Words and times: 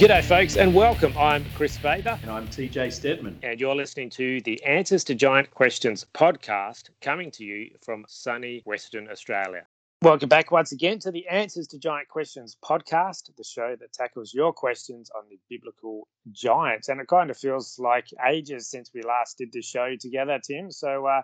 G'day, 0.00 0.24
folks, 0.24 0.56
and 0.56 0.74
welcome. 0.74 1.12
I'm 1.18 1.44
Kris 1.54 1.76
Faber. 1.76 2.18
And 2.22 2.30
I'm 2.30 2.48
TJ 2.48 2.90
Stedman. 2.90 3.38
And 3.42 3.60
you're 3.60 3.74
listening 3.74 4.08
to 4.12 4.40
the 4.40 4.58
Answers 4.64 5.04
to 5.04 5.14
Giant 5.14 5.50
Questions 5.50 6.06
podcast 6.14 6.88
coming 7.02 7.30
to 7.32 7.44
you 7.44 7.72
from 7.82 8.06
sunny 8.08 8.62
Western 8.64 9.10
Australia. 9.10 9.66
Welcome 10.00 10.30
back 10.30 10.50
once 10.50 10.72
again 10.72 11.00
to 11.00 11.10
the 11.10 11.28
Answers 11.28 11.66
to 11.66 11.78
Giant 11.78 12.08
Questions 12.08 12.56
podcast, 12.64 13.28
the 13.36 13.44
show 13.44 13.76
that 13.78 13.92
tackles 13.92 14.32
your 14.32 14.54
questions 14.54 15.10
on 15.14 15.24
the 15.28 15.38
biblical 15.50 16.08
giants. 16.32 16.88
And 16.88 16.98
it 16.98 17.06
kind 17.06 17.28
of 17.28 17.36
feels 17.36 17.78
like 17.78 18.08
ages 18.26 18.70
since 18.70 18.90
we 18.94 19.02
last 19.02 19.36
did 19.36 19.52
the 19.52 19.60
show 19.60 19.96
together, 20.00 20.40
Tim. 20.42 20.70
So 20.70 21.04
uh, 21.04 21.20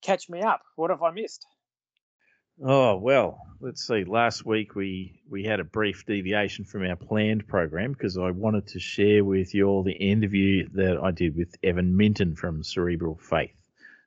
catch 0.00 0.30
me 0.30 0.40
up. 0.40 0.62
What 0.76 0.88
have 0.88 1.02
I 1.02 1.10
missed? 1.10 1.44
Oh 2.62 2.96
well, 2.96 3.40
let's 3.60 3.86
see. 3.86 4.04
Last 4.04 4.46
week 4.46 4.76
we 4.76 5.20
we 5.28 5.42
had 5.44 5.58
a 5.58 5.64
brief 5.64 6.06
deviation 6.06 6.64
from 6.64 6.84
our 6.84 6.96
planned 6.96 7.48
program 7.48 7.92
because 7.92 8.16
I 8.16 8.30
wanted 8.30 8.68
to 8.68 8.78
share 8.78 9.24
with 9.24 9.54
you 9.54 9.66
all 9.66 9.82
the 9.82 9.92
interview 9.92 10.68
that 10.74 10.98
I 11.02 11.10
did 11.10 11.36
with 11.36 11.54
Evan 11.64 11.96
Minton 11.96 12.36
from 12.36 12.62
Cerebral 12.62 13.16
Faith. 13.16 13.56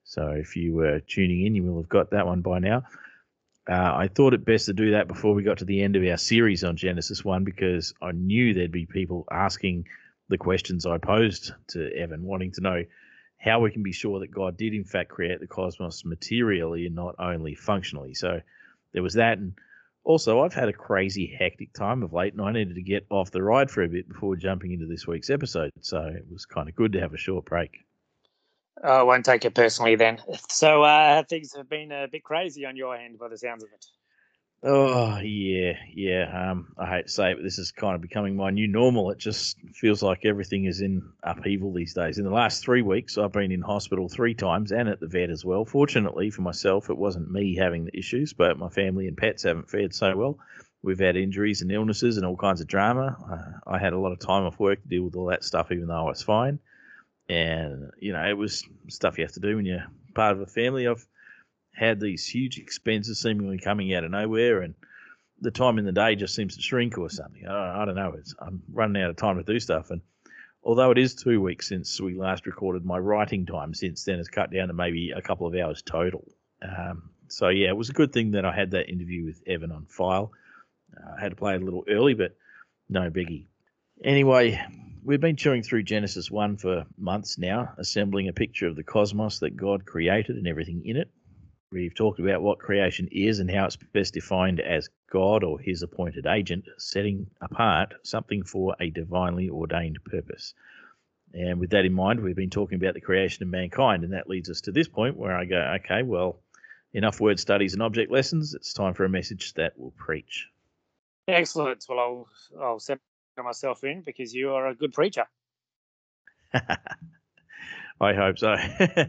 So 0.06 0.30
if 0.30 0.56
you 0.56 0.74
were 0.74 1.02
tuning 1.02 1.46
in, 1.46 1.56
you 1.56 1.64
will 1.64 1.82
have 1.82 1.90
got 1.90 2.12
that 2.12 2.26
one 2.26 2.42
by 2.42 2.60
now. 2.60 2.84
Uh, 3.70 3.92
I 3.94 4.08
thought 4.08 4.34
it 4.34 4.46
best 4.46 4.68
to 4.68 4.74
do 4.74 4.92
that 4.92 5.10
before 5.10 5.34
we 5.34 5.44
got 5.44 5.58
to 5.58 5.66
the 5.66 5.82
end 5.82 5.98
of 5.98 6.08
our 6.08 6.16
series 6.16 6.64
on 6.64 6.78
Genesis 6.78 7.26
1 7.26 7.44
because 7.44 7.94
I 8.02 8.14
knew 8.14 8.54
there'd 8.54 8.72
be 8.72 8.86
people 8.86 9.26
asking 9.30 9.88
the 10.30 10.38
questions 10.38 10.86
I 10.86 11.00
posed 11.00 11.52
to 11.72 11.92
Evan, 11.94 12.24
wanting 12.24 12.54
to 12.54 12.62
know 12.62 12.84
how 13.38 13.60
we 13.60 13.72
can 13.72 13.84
be 13.84 13.92
sure 13.92 14.20
that 14.20 14.32
God 14.32 14.58
did 14.58 14.74
in 14.74 14.84
fact 14.84 15.10
create 15.10 15.40
the 15.40 15.48
cosmos 15.48 16.04
materially 16.04 16.86
and 16.86 16.96
not 16.96 17.16
only 17.20 17.56
functionally. 17.56 18.14
So 18.14 18.42
there 18.94 19.04
was 19.04 19.14
that, 19.14 19.38
and 19.38 19.54
also 20.04 20.42
I've 20.42 20.54
had 20.54 20.70
a 20.70 20.74
crazy 20.74 21.36
hectic 21.38 21.74
time 21.74 22.04
of 22.04 22.14
late, 22.14 22.34
and 22.34 22.42
I 22.42 22.52
needed 22.52 22.76
to 22.76 22.82
get 22.82 23.06
off 23.10 23.32
the 23.32 23.44
ride 23.44 23.70
for 23.70 23.84
a 23.84 23.90
bit 23.90 24.10
before 24.10 24.36
jumping 24.36 24.72
into 24.72 24.88
this 24.88 25.06
week's 25.06 25.30
episode. 25.30 25.72
So 25.82 26.02
it 26.02 26.26
was 26.32 26.46
kind 26.46 26.68
of 26.68 26.76
good 26.76 26.94
to 26.94 27.00
have 27.00 27.14
a 27.14 27.18
short 27.18 27.46
break. 27.46 27.86
I 28.84 29.04
won't 29.04 29.26
take 29.26 29.46
it 29.46 29.56
personally 29.56 29.96
then. 29.96 30.20
So 30.50 30.84
uh, 30.84 31.24
things 31.24 31.56
have 31.56 31.70
been 31.70 31.92
a 31.92 32.08
bit 32.08 32.24
crazy 32.24 32.66
on 32.66 32.76
your 32.76 32.96
end 32.96 33.18
by 33.20 33.28
the 33.28 33.38
sounds 33.38 33.64
of 33.64 33.70
it. 33.74 33.86
Oh 34.64 35.20
yeah, 35.20 35.74
yeah. 35.94 36.50
Um, 36.52 36.74
I 36.78 36.88
hate 36.88 37.06
to 37.06 37.12
say 37.12 37.32
it, 37.32 37.36
but 37.36 37.44
this 37.44 37.60
is 37.60 37.72
kind 37.72 37.96
of 37.96 38.02
becoming 38.02 38.36
my 38.36 38.50
new 38.50 38.68
normal. 38.68 39.12
It 39.12 39.20
just 39.20 39.58
feels 39.74 40.02
like 40.02 40.26
everything 40.26 40.66
is 40.66 40.82
in 40.82 41.04
upheaval 41.24 41.72
these 41.74 41.94
days. 41.94 42.18
In 42.18 42.26
the 42.26 42.32
last 42.32 42.64
three 42.64 42.82
weeks, 42.82 43.18
I've 43.20 43.32
been 43.32 43.52
in 43.52 43.62
hospital 43.62 44.10
three 44.10 44.34
times 44.34 44.72
and 44.72 44.90
at 44.90 45.00
the 45.00 45.08
vet 45.08 45.30
as 45.30 45.46
well. 45.46 45.64
Fortunately 45.64 46.32
for 46.32 46.42
myself, 46.42 46.90
it 46.90 46.98
wasn't 46.98 47.32
me 47.32 47.56
having 47.56 47.86
the 47.86 47.98
issues, 47.98 48.34
but 48.34 48.58
my 48.58 48.70
family 48.70 49.08
and 49.08 49.16
pets 49.16 49.44
haven't 49.44 49.70
fared 49.70 49.94
so 49.94 50.16
well. 50.18 50.40
We've 50.82 51.00
had 51.00 51.18
injuries 51.18 51.62
and 51.62 51.72
illnesses 51.72 52.18
and 52.18 52.26
all 52.26 52.36
kinds 52.38 52.60
of 52.60 52.68
drama. 52.68 53.16
Uh, 53.32 53.72
I 53.72 53.78
had 53.78 53.94
a 53.94 54.00
lot 54.00 54.12
of 54.12 54.20
time 54.20 54.44
off 54.44 54.60
work 54.60 54.82
to 54.82 54.88
deal 54.90 55.04
with 55.04 55.16
all 55.16 55.28
that 55.28 55.44
stuff, 55.44 55.72
even 55.72 55.88
though 55.88 56.00
I 56.06 56.10
was 56.10 56.24
fine. 56.24 56.60
And 57.30 57.92
you 58.00 58.14
know, 58.14 58.24
it 58.28 58.38
was 58.38 58.64
stuff 58.90 59.18
you 59.18 59.24
have 59.26 59.34
to 59.34 59.40
do 59.40 59.58
when 59.58 59.66
you're 59.66 59.86
part 60.16 60.36
of 60.36 60.42
a 60.42 60.48
family. 60.48 60.88
I've 60.88 61.06
had 61.78 62.00
these 62.00 62.26
huge 62.26 62.58
expenses 62.58 63.20
seemingly 63.20 63.60
coming 63.60 63.94
out 63.94 64.04
of 64.04 64.12
nowhere, 64.12 64.62
and 64.62 64.74
the 65.40 65.52
time 65.52 65.78
in 65.78 65.86
the 65.86 65.92
day 65.92 66.16
just 66.16 66.34
seems 66.34 66.56
to 66.56 66.62
shrink 66.62 66.98
or 66.98 67.10
something. 67.10 67.46
I, 67.48 67.86
don't 67.86 67.96
know. 67.96 68.16
It's, 68.18 68.34
I'm 68.40 68.64
running 68.72 69.02
out 69.02 69.12
of 69.12 69.16
time 69.16 69.38
to 69.38 69.44
do 69.44 69.60
stuff, 69.60 69.92
and 69.92 70.02
although 70.64 70.92
it 70.92 70.98
is 70.98 71.16
two 71.16 71.40
weeks 71.40 71.70
since 71.70 72.02
we 72.02 72.16
last 72.16 72.46
recorded, 72.46 72.86
my 72.86 72.98
writing 72.98 73.46
time 73.46 73.74
since 73.74 74.04
then 74.04 74.18
has 74.18 74.28
cut 74.28 74.52
down 74.52 74.70
to 74.70 74.74
maybe 74.74 75.12
a 75.12 75.22
couple 75.22 75.48
of 75.48 75.56
hours 75.56 75.82
total. 75.82 76.26
Um, 76.62 77.12
so 77.28 77.50
yeah, 77.50 77.70
it 77.70 77.78
was 77.78 77.90
a 77.90 77.94
good 77.94 78.12
thing 78.12 78.32
that 78.32 78.46
I 78.46 78.54
had 78.54 78.72
that 78.72 78.90
interview 78.90 79.26
with 79.26 79.42
Evan 79.46 79.72
on 79.72 79.86
file. 79.86 80.32
Uh, 80.96 81.16
I 81.18 81.22
had 81.22 81.30
to 81.30 81.36
play 81.36 81.54
it 81.54 81.62
a 81.62 81.66
little 81.66 81.84
early, 81.88 82.16
but 82.16 82.36
no 82.90 83.10
biggie. 83.10 83.46
Anyway, 84.04 84.62
we've 85.04 85.22
been 85.22 85.36
chewing 85.36 85.64
through 85.64 85.84
Genesis 85.84 86.32
1 86.32 86.58
for 86.58 86.86
months 86.98 87.38
now, 87.38 87.74
assembling 87.78 88.28
a 88.28 88.34
picture 88.34 88.68
of 88.68 88.76
the 88.76 88.84
cosmos 88.84 89.40
that 89.40 89.56
God 89.56 89.86
created 89.86 90.38
and 90.38 90.48
everything 90.48 90.84
in 90.86 90.98
it. 90.98 91.10
We've 91.72 91.94
talked 91.94 92.20
about 92.20 92.42
what 92.42 92.60
creation 92.60 93.10
is 93.12 93.40
and 93.40 93.52
how 93.52 93.66
it's 93.66 93.76
best 93.76 94.14
defined 94.14 94.62
as 94.62 94.90
God 95.12 95.44
or 95.44 95.60
his 95.60 95.84
appointed 95.84 96.26
agent 96.26 96.66
setting 96.78 97.30
apart 97.42 97.94
something 98.04 98.44
for 98.44 98.76
a 98.80 98.90
divinely 98.90 99.50
ordained 99.50 100.00
purpose. 100.06 100.54
And 101.34 101.60
with 101.60 101.72
that 101.72 101.84
in 101.84 101.94
mind, 101.94 102.22
we've 102.22 102.36
been 102.36 102.50
talking 102.50 102.78
about 102.78 102.94
the 102.94 103.02
creation 103.02 103.44
of 103.44 103.50
mankind, 103.50 104.06
and 104.06 104.14
that 104.14 104.30
leads 104.30 104.50
us 104.50 104.62
to 104.62 104.72
this 104.72 104.88
point 104.88 105.18
where 105.18 105.36
I 105.36 105.44
go, 105.44 105.58
okay, 105.84 106.04
well, 106.04 106.40
enough 106.94 107.20
word 107.20 107.38
studies 107.40 107.74
and 107.74 107.84
object 107.84 108.12
lessons. 108.12 108.54
It's 108.54 108.72
time 108.74 108.94
for 108.94 109.04
a 109.04 109.10
message 109.10 109.54
that 109.56 109.78
will 109.78 109.92
preach. 109.92 110.48
Excellent. 111.28 111.86
Well, 111.90 112.00
I'll 112.00 112.28
I'll 112.62 112.80
set 112.80 113.00
myself 113.38 113.84
in 113.84 114.02
because 114.02 114.34
you 114.34 114.52
are 114.52 114.68
a 114.68 114.76
good 114.76 114.94
preacher. 114.94 115.26
I 116.54 118.14
hope 118.14 118.40
so. 118.40 118.56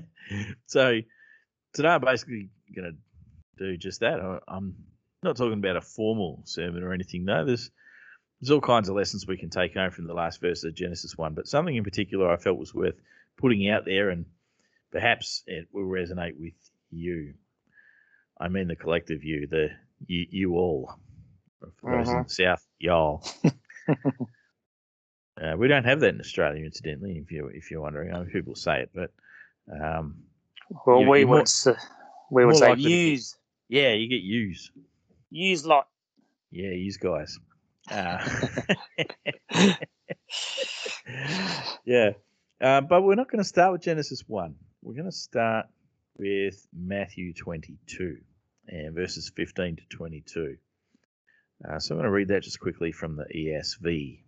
so 0.67 1.01
today 1.79 1.91
I'm 1.91 2.01
basically 2.01 2.51
going 2.75 2.93
to 2.93 3.65
do 3.65 3.77
just 3.77 4.01
that. 4.01 4.19
I'm 4.49 4.75
not 5.23 5.37
talking 5.37 5.53
about 5.53 5.77
a 5.77 5.81
formal 5.81 6.43
sermon 6.45 6.83
or 6.83 6.93
anything. 6.93 7.25
No, 7.25 7.45
there's 7.45 7.71
there's 8.41 8.51
all 8.51 8.61
kinds 8.61 8.89
of 8.89 8.97
lessons 8.97 9.27
we 9.27 9.37
can 9.37 9.49
take 9.49 9.75
home 9.75 9.93
from 9.93 10.09
the 10.09 10.15
last 10.15 10.41
verse 10.41 10.65
of 10.65 10.75
Genesis 10.75 11.17
one, 11.17 11.35
but 11.35 11.47
something 11.47 11.75
in 11.75 11.85
particular 11.85 12.31
I 12.31 12.37
felt 12.37 12.59
was 12.59 12.75
worth 12.75 12.97
putting 13.37 13.71
out 13.71 13.85
there, 13.85 14.11
and 14.11 14.27
perhaps 14.91 15.45
it 15.47 15.69
will 15.73 15.85
resonate 15.85 16.37
with 16.37 16.55
you. 16.91 17.35
I 18.41 18.49
mean 18.49 18.67
the 18.67 18.77
collective 18.77 19.23
you, 19.23 19.47
the 19.47 19.69
you, 20.05 20.27
you 20.31 20.55
all. 20.57 20.99
For 21.81 21.97
those 21.97 22.09
uh-huh. 22.09 22.19
in 22.19 22.23
the 22.25 22.29
south, 22.29 22.67
y'all. 22.81 23.25
uh, 23.89 25.57
we 25.57 25.69
don't 25.69 25.85
have 25.85 26.01
that 26.01 26.15
in 26.15 26.21
Australia, 26.21 26.65
incidentally. 26.65 27.21
If 27.25 27.31
you 27.31 27.51
if 27.55 27.71
you're 27.71 27.83
wondering, 27.83 28.13
I 28.13 28.19
mean, 28.19 28.31
people 28.31 28.57
say 28.57 28.81
it, 28.81 28.91
but 28.93 29.13
um, 29.73 30.25
well, 30.87 31.01
you, 31.01 31.09
we 31.09 31.25
would 31.25 31.51
more, 31.65 31.77
we 32.31 32.45
would 32.45 32.57
say 32.57 32.75
use. 32.77 33.37
Yeah, 33.69 33.93
you 33.93 34.09
get 34.09 34.23
use. 34.23 34.71
Use 35.31 35.67
lot. 35.67 35.89
Yeah, 36.51 36.71
use 36.71 36.97
guys. 36.97 37.39
Uh, 37.91 38.19
yeah, 41.85 42.11
uh, 42.61 42.81
but 42.81 43.03
we're 43.03 43.15
not 43.15 43.31
going 43.31 43.43
to 43.43 43.49
start 43.49 43.73
with 43.73 43.83
Genesis 43.83 44.25
one. 44.27 44.55
We're 44.83 44.95
going 44.95 45.11
to 45.11 45.13
start 45.13 45.67
with 46.17 46.67
Matthew 46.73 47.35
twenty-two 47.35 48.19
and 48.69 48.95
verses 48.95 49.31
fifteen 49.35 49.77
to 49.77 49.83
twenty-two. 49.97 50.57
Uh, 51.69 51.79
so 51.79 51.95
I'm 51.95 51.99
going 51.99 52.05
to 52.05 52.11
read 52.11 52.29
that 52.29 52.45
just 52.45 52.61
quickly 52.61 52.93
from 52.93 53.17
the 53.17 53.25
ESV. 53.35 54.21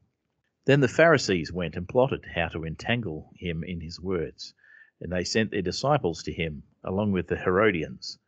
Then 0.67 0.81
the 0.81 0.89
Pharisees 0.89 1.53
went 1.53 1.77
and 1.77 1.89
plotted 1.89 2.25
how 2.35 2.49
to 2.49 2.65
entangle 2.65 3.31
him 3.37 3.63
in 3.65 3.81
his 3.81 4.01
words. 4.01 4.53
And 5.01 5.11
they 5.11 5.25
sent 5.25 5.51
their 5.51 5.63
disciples 5.63 6.23
to 6.25 6.33
him, 6.33 6.63
along 6.85 7.13
with 7.13 7.27
the 7.27 7.39
Herodians, 7.39 8.19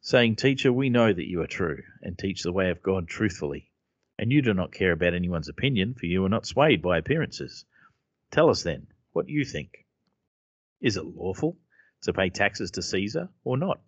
saying, 0.00 0.36
Teacher, 0.36 0.72
we 0.72 0.90
know 0.90 1.12
that 1.12 1.28
you 1.28 1.40
are 1.42 1.46
true, 1.46 1.82
and 2.02 2.16
teach 2.16 2.42
the 2.42 2.52
way 2.52 2.70
of 2.70 2.82
God 2.82 3.08
truthfully. 3.08 3.72
And 4.18 4.32
you 4.32 4.42
do 4.42 4.54
not 4.54 4.72
care 4.72 4.92
about 4.92 5.14
anyone's 5.14 5.48
opinion, 5.48 5.94
for 5.94 6.06
you 6.06 6.24
are 6.24 6.28
not 6.28 6.46
swayed 6.46 6.82
by 6.82 6.98
appearances. 6.98 7.64
Tell 8.30 8.48
us 8.48 8.62
then, 8.62 8.88
what 9.12 9.28
you 9.28 9.44
think. 9.44 9.86
Is 10.80 10.96
it 10.96 11.04
lawful 11.04 11.58
to 12.02 12.12
pay 12.12 12.30
taxes 12.30 12.70
to 12.72 12.82
Caesar 12.82 13.28
or 13.42 13.56
not? 13.56 13.80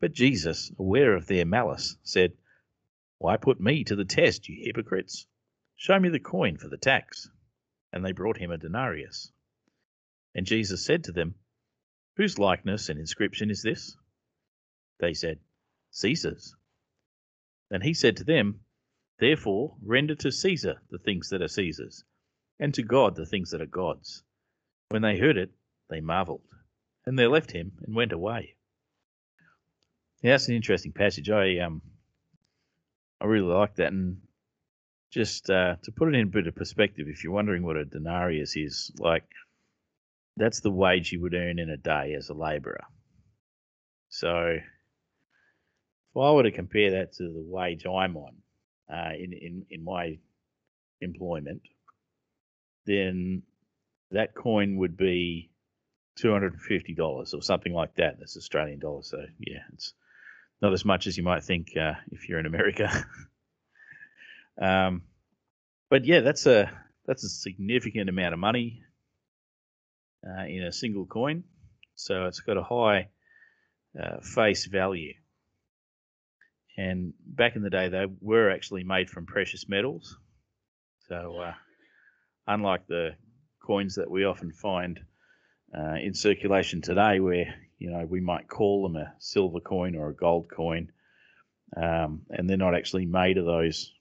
But 0.00 0.12
Jesus, 0.12 0.70
aware 0.78 1.14
of 1.14 1.26
their 1.26 1.44
malice, 1.44 1.96
said, 2.02 2.34
Why 3.16 3.36
put 3.36 3.60
me 3.60 3.84
to 3.84 3.96
the 3.96 4.04
test, 4.04 4.48
you 4.48 4.62
hypocrites? 4.64 5.26
Show 5.76 5.98
me 5.98 6.08
the 6.08 6.20
coin 6.20 6.56
for 6.56 6.68
the 6.68 6.76
tax. 6.76 7.30
And 7.92 8.04
they 8.04 8.12
brought 8.12 8.36
him 8.36 8.50
a 8.50 8.58
denarius. 8.58 9.32
And 10.38 10.46
Jesus 10.46 10.84
said 10.84 11.02
to 11.02 11.10
them, 11.10 11.34
Whose 12.14 12.38
likeness 12.38 12.88
and 12.88 12.96
inscription 12.96 13.50
is 13.50 13.60
this? 13.60 13.96
They 15.00 15.12
said, 15.12 15.40
Caesar's. 15.90 16.54
Then 17.70 17.80
he 17.80 17.92
said 17.92 18.18
to 18.18 18.24
them, 18.24 18.60
Therefore 19.18 19.76
render 19.82 20.14
to 20.14 20.30
Caesar 20.30 20.80
the 20.90 21.00
things 21.00 21.30
that 21.30 21.42
are 21.42 21.48
Caesar's, 21.48 22.04
and 22.60 22.72
to 22.74 22.84
God 22.84 23.16
the 23.16 23.26
things 23.26 23.50
that 23.50 23.60
are 23.60 23.66
God's. 23.66 24.22
When 24.90 25.02
they 25.02 25.18
heard 25.18 25.38
it, 25.38 25.50
they 25.90 26.00
marveled, 26.00 26.46
and 27.04 27.18
they 27.18 27.26
left 27.26 27.50
him 27.50 27.72
and 27.82 27.96
went 27.96 28.12
away. 28.12 28.54
Yeah, 30.22 30.34
that's 30.34 30.46
an 30.46 30.54
interesting 30.54 30.92
passage. 30.92 31.28
I 31.30 31.58
um, 31.58 31.82
I 33.20 33.24
really 33.24 33.52
like 33.52 33.74
that, 33.74 33.92
and 33.92 34.18
just 35.10 35.50
uh, 35.50 35.74
to 35.82 35.90
put 35.90 36.06
it 36.06 36.14
in 36.14 36.28
a 36.28 36.30
bit 36.30 36.46
of 36.46 36.54
perspective, 36.54 37.08
if 37.08 37.24
you're 37.24 37.32
wondering 37.32 37.64
what 37.64 37.76
a 37.76 37.84
denarius 37.84 38.56
is, 38.56 38.92
like 39.00 39.24
that's 40.38 40.60
the 40.60 40.70
wage 40.70 41.12
you 41.12 41.20
would 41.20 41.34
earn 41.34 41.58
in 41.58 41.70
a 41.70 41.76
day 41.76 42.14
as 42.16 42.28
a 42.28 42.34
labourer. 42.34 42.84
So 44.08 44.56
if 44.56 46.16
I 46.16 46.30
were 46.32 46.44
to 46.44 46.50
compare 46.50 46.92
that 46.92 47.14
to 47.14 47.24
the 47.24 47.44
wage 47.44 47.84
I'm 47.84 48.16
on 48.16 48.36
uh, 48.90 49.12
in, 49.18 49.32
in, 49.32 49.66
in 49.70 49.84
my 49.84 50.18
employment, 51.00 51.62
then 52.86 53.42
that 54.10 54.34
coin 54.34 54.76
would 54.78 54.96
be 54.96 55.50
$250 56.20 56.98
or 57.34 57.42
something 57.42 57.72
like 57.72 57.94
that. 57.96 58.18
That's 58.18 58.36
Australian 58.36 58.78
dollars. 58.78 59.08
So, 59.10 59.18
yeah, 59.38 59.60
it's 59.74 59.92
not 60.62 60.72
as 60.72 60.84
much 60.84 61.06
as 61.06 61.16
you 61.16 61.22
might 61.22 61.44
think 61.44 61.76
uh, 61.76 61.94
if 62.10 62.28
you're 62.28 62.40
in 62.40 62.46
America. 62.46 63.04
um, 64.60 65.02
but 65.90 66.04
yeah, 66.04 66.20
that's 66.20 66.46
a 66.46 66.70
that's 67.06 67.24
a 67.24 67.28
significant 67.28 68.10
amount 68.10 68.34
of 68.34 68.40
money 68.40 68.82
uh, 70.28 70.44
in 70.44 70.62
a 70.62 70.72
single 70.72 71.06
coin. 71.06 71.44
So 71.94 72.26
it's 72.26 72.40
got 72.40 72.56
a 72.56 72.62
high 72.62 73.08
uh, 74.00 74.20
face 74.20 74.66
value. 74.66 75.14
And 76.76 77.12
back 77.26 77.56
in 77.56 77.62
the 77.62 77.70
day, 77.70 77.88
they 77.88 78.06
were 78.20 78.50
actually 78.50 78.84
made 78.84 79.10
from 79.10 79.26
precious 79.26 79.68
metals. 79.68 80.16
So, 81.08 81.40
uh, 81.40 81.54
unlike 82.46 82.86
the 82.86 83.16
coins 83.60 83.96
that 83.96 84.10
we 84.10 84.24
often 84.24 84.52
find 84.52 85.00
uh, 85.76 85.94
in 85.94 86.14
circulation 86.14 86.80
today, 86.80 87.18
where 87.18 87.54
you 87.78 87.90
know 87.90 88.06
we 88.08 88.20
might 88.20 88.48
call 88.48 88.82
them 88.84 88.96
a 88.96 89.12
silver 89.18 89.60
coin 89.60 89.96
or 89.96 90.08
a 90.08 90.14
gold 90.14 90.48
coin, 90.48 90.92
um, 91.76 92.22
and 92.30 92.48
they're 92.48 92.56
not 92.56 92.76
actually 92.76 93.06
made 93.06 93.38
of 93.38 93.44
those 93.44 93.92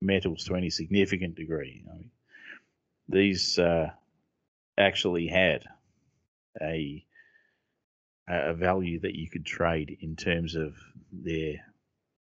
metals 0.00 0.44
to 0.44 0.54
any 0.54 0.70
significant 0.70 1.34
degree. 1.34 1.82
I 1.90 1.96
mean, 1.96 2.10
these 3.08 3.58
uh, 3.58 3.90
actually 4.78 5.26
had 5.26 5.64
a 6.60 7.04
a 8.30 8.52
value 8.52 9.00
that 9.00 9.14
you 9.14 9.28
could 9.28 9.46
trade 9.46 9.96
in 10.02 10.14
terms 10.14 10.54
of 10.54 10.74
their 11.10 11.54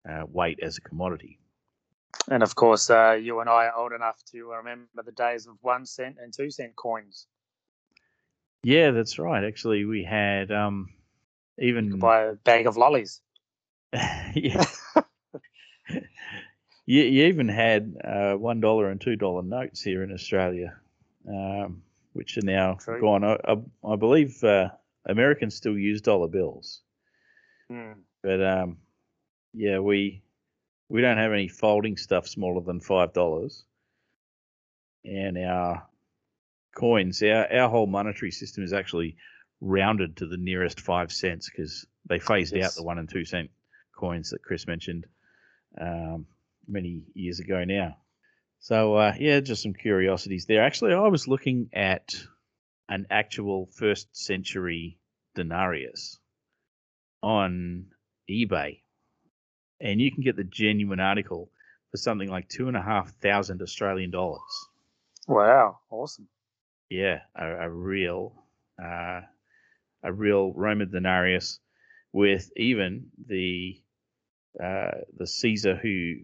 uh, 0.09 0.25
weight 0.27 0.59
as 0.61 0.77
a 0.77 0.81
commodity. 0.81 1.39
And 2.29 2.43
of 2.43 2.55
course, 2.55 2.89
uh, 2.89 3.11
you 3.21 3.39
and 3.39 3.49
I 3.49 3.67
are 3.67 3.75
old 3.75 3.93
enough 3.93 4.21
to 4.31 4.49
remember 4.49 5.03
the 5.03 5.11
days 5.11 5.47
of 5.47 5.55
one 5.61 5.85
cent 5.85 6.17
and 6.21 6.33
two 6.33 6.49
cent 6.49 6.75
coins. 6.75 7.27
Yeah, 8.63 8.91
that's 8.91 9.19
right. 9.19 9.43
Actually, 9.43 9.85
we 9.85 10.03
had 10.03 10.51
um, 10.51 10.89
even 11.59 11.99
buy 11.99 12.23
a 12.23 12.33
bag 12.33 12.67
of 12.67 12.77
lollies. 12.77 13.21
yeah. 13.93 14.65
you, 16.85 17.03
you 17.03 17.25
even 17.25 17.47
had 17.47 17.95
uh, 18.03 18.33
one 18.33 18.59
dollar 18.59 18.89
and 18.89 18.99
two 18.99 19.15
dollar 19.15 19.43
notes 19.43 19.81
here 19.81 20.03
in 20.03 20.11
Australia, 20.11 20.75
um, 21.27 21.83
which 22.15 22.37
are 22.37 22.45
now 22.45 22.75
True. 22.75 23.01
gone. 23.01 23.23
I, 23.25 23.37
I, 23.45 23.57
I 23.85 23.95
believe 23.97 24.41
uh, 24.43 24.69
Americans 25.05 25.55
still 25.55 25.77
use 25.77 26.01
dollar 26.01 26.29
bills, 26.29 26.81
hmm. 27.69 27.91
but 28.23 28.41
um, 28.41 28.77
yeah, 29.53 29.79
we 29.79 30.23
we 30.87 31.01
don't 31.01 31.17
have 31.17 31.33
any 31.33 31.49
folding 31.49 31.97
stuff 31.97 32.27
smaller 32.27 32.61
than 32.61 32.79
five 32.79 33.11
dollars, 33.11 33.65
and 35.03 35.37
our 35.37 35.85
coins, 36.73 37.21
our 37.21 37.51
our 37.53 37.69
whole 37.69 37.87
monetary 37.87 38.31
system 38.31 38.63
is 38.63 38.71
actually 38.71 39.17
rounded 39.59 40.17
to 40.17 40.25
the 40.25 40.37
nearest 40.37 40.79
five 40.79 41.11
cents 41.11 41.49
because 41.49 41.85
they 42.07 42.19
phased 42.19 42.55
yes. 42.55 42.65
out 42.65 42.75
the 42.75 42.83
one 42.83 42.97
and 42.97 43.09
two 43.09 43.25
cent 43.25 43.49
coins 43.97 44.29
that 44.29 44.41
Kris 44.41 44.67
mentioned 44.67 45.05
um, 45.79 46.27
many 46.65 47.03
years 47.13 47.41
ago 47.41 47.65
now. 47.65 47.97
So 48.65 48.95
uh, 48.95 49.13
yeah, 49.19 49.41
just 49.41 49.61
some 49.61 49.75
curiosities 49.75 50.47
there. 50.47 50.63
Actually, 50.63 50.95
I 50.95 51.07
was 51.07 51.27
looking 51.27 51.69
at 51.71 52.15
an 52.89 53.05
actual 53.11 53.67
first 53.67 54.07
century 54.17 54.97
denarius 55.35 56.17
on 57.21 57.85
eBay 58.27 58.79
and 59.79 60.01
you 60.01 60.11
can 60.11 60.23
get 60.23 60.35
the 60.35 60.43
genuine 60.43 60.99
article 60.99 61.51
for 61.91 61.97
something 61.97 62.27
like 62.27 62.49
two 62.49 62.67
and 62.67 62.75
a 62.75 62.81
half 62.81 63.11
thousand 63.21 63.61
Australian 63.61 64.09
dollars. 64.09 64.41
Wow, 65.27 65.77
awesome! 65.91 66.27
Yeah, 66.89 67.19
a, 67.35 67.67
a 67.67 67.69
real, 67.69 68.33
uh, 68.83 69.21
a 70.01 70.11
real 70.11 70.53
Roman 70.53 70.89
denarius 70.89 71.59
with 72.11 72.49
even 72.57 73.11
the 73.27 73.79
uh, 74.59 75.01
the 75.15 75.27
Caesar 75.27 75.75
who 75.75 76.15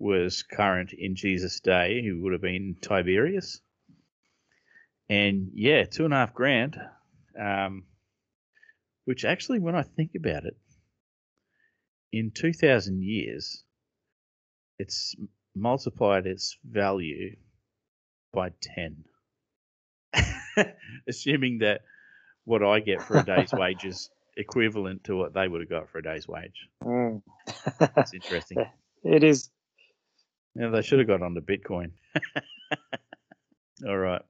was 0.00 0.42
current 0.42 0.92
in 0.92 1.14
Jesus' 1.14 1.60
day, 1.60 2.02
who 2.02 2.22
would 2.22 2.32
have 2.32 2.42
been 2.42 2.76
Tiberius. 2.80 3.60
And 5.08 5.50
yeah, 5.54 5.84
two 5.84 6.04
and 6.04 6.14
a 6.14 6.16
half 6.16 6.34
grand, 6.34 6.76
um, 7.38 7.84
which 9.04 9.24
actually, 9.24 9.58
when 9.58 9.74
I 9.74 9.82
think 9.82 10.12
about 10.16 10.44
it, 10.44 10.56
in 12.12 12.32
2000 12.34 13.02
years, 13.02 13.62
it's 14.78 15.14
multiplied 15.54 16.26
its 16.26 16.56
value 16.64 17.36
by 18.32 18.50
10. 18.76 19.04
Assuming 21.08 21.58
that 21.58 21.82
what 22.44 22.62
I 22.64 22.80
get 22.80 23.02
for 23.02 23.18
a 23.18 23.24
day's 23.24 23.52
wage 23.56 23.84
is 23.84 24.10
equivalent 24.36 25.04
to 25.04 25.16
what 25.16 25.34
they 25.34 25.46
would 25.46 25.60
have 25.60 25.70
got 25.70 25.90
for 25.90 25.98
a 25.98 26.02
day's 26.02 26.26
wage. 26.26 26.68
Mm. 26.82 27.22
That's 27.78 28.14
interesting. 28.14 28.64
It 29.02 29.24
is. 29.24 29.48
Yeah, 30.54 30.68
they 30.68 30.82
should 30.82 30.98
have 30.98 31.08
got 31.08 31.22
onto 31.22 31.40
Bitcoin. 31.40 31.92
All 33.86 33.96
right. 33.96 34.22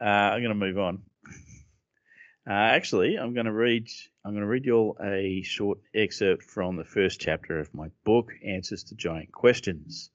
Uh, 0.00 0.04
I'm 0.04 0.42
going 0.42 0.50
to 0.50 0.54
move 0.54 0.78
on. 0.78 1.02
Uh, 2.48 2.52
actually, 2.52 3.16
I'm 3.16 3.34
going 3.34 3.46
to 3.46 3.52
read. 3.52 3.88
I'm 4.24 4.32
going 4.32 4.42
to 4.42 4.48
read 4.48 4.64
you 4.64 4.74
all 4.74 4.96
a 5.02 5.42
short 5.42 5.78
excerpt 5.94 6.44
from 6.44 6.76
the 6.76 6.84
first 6.84 7.20
chapter 7.20 7.58
of 7.58 7.74
my 7.74 7.88
book, 8.04 8.30
Answers 8.46 8.84
to 8.84 8.94
Giant 8.94 9.32
Questions. 9.32 10.10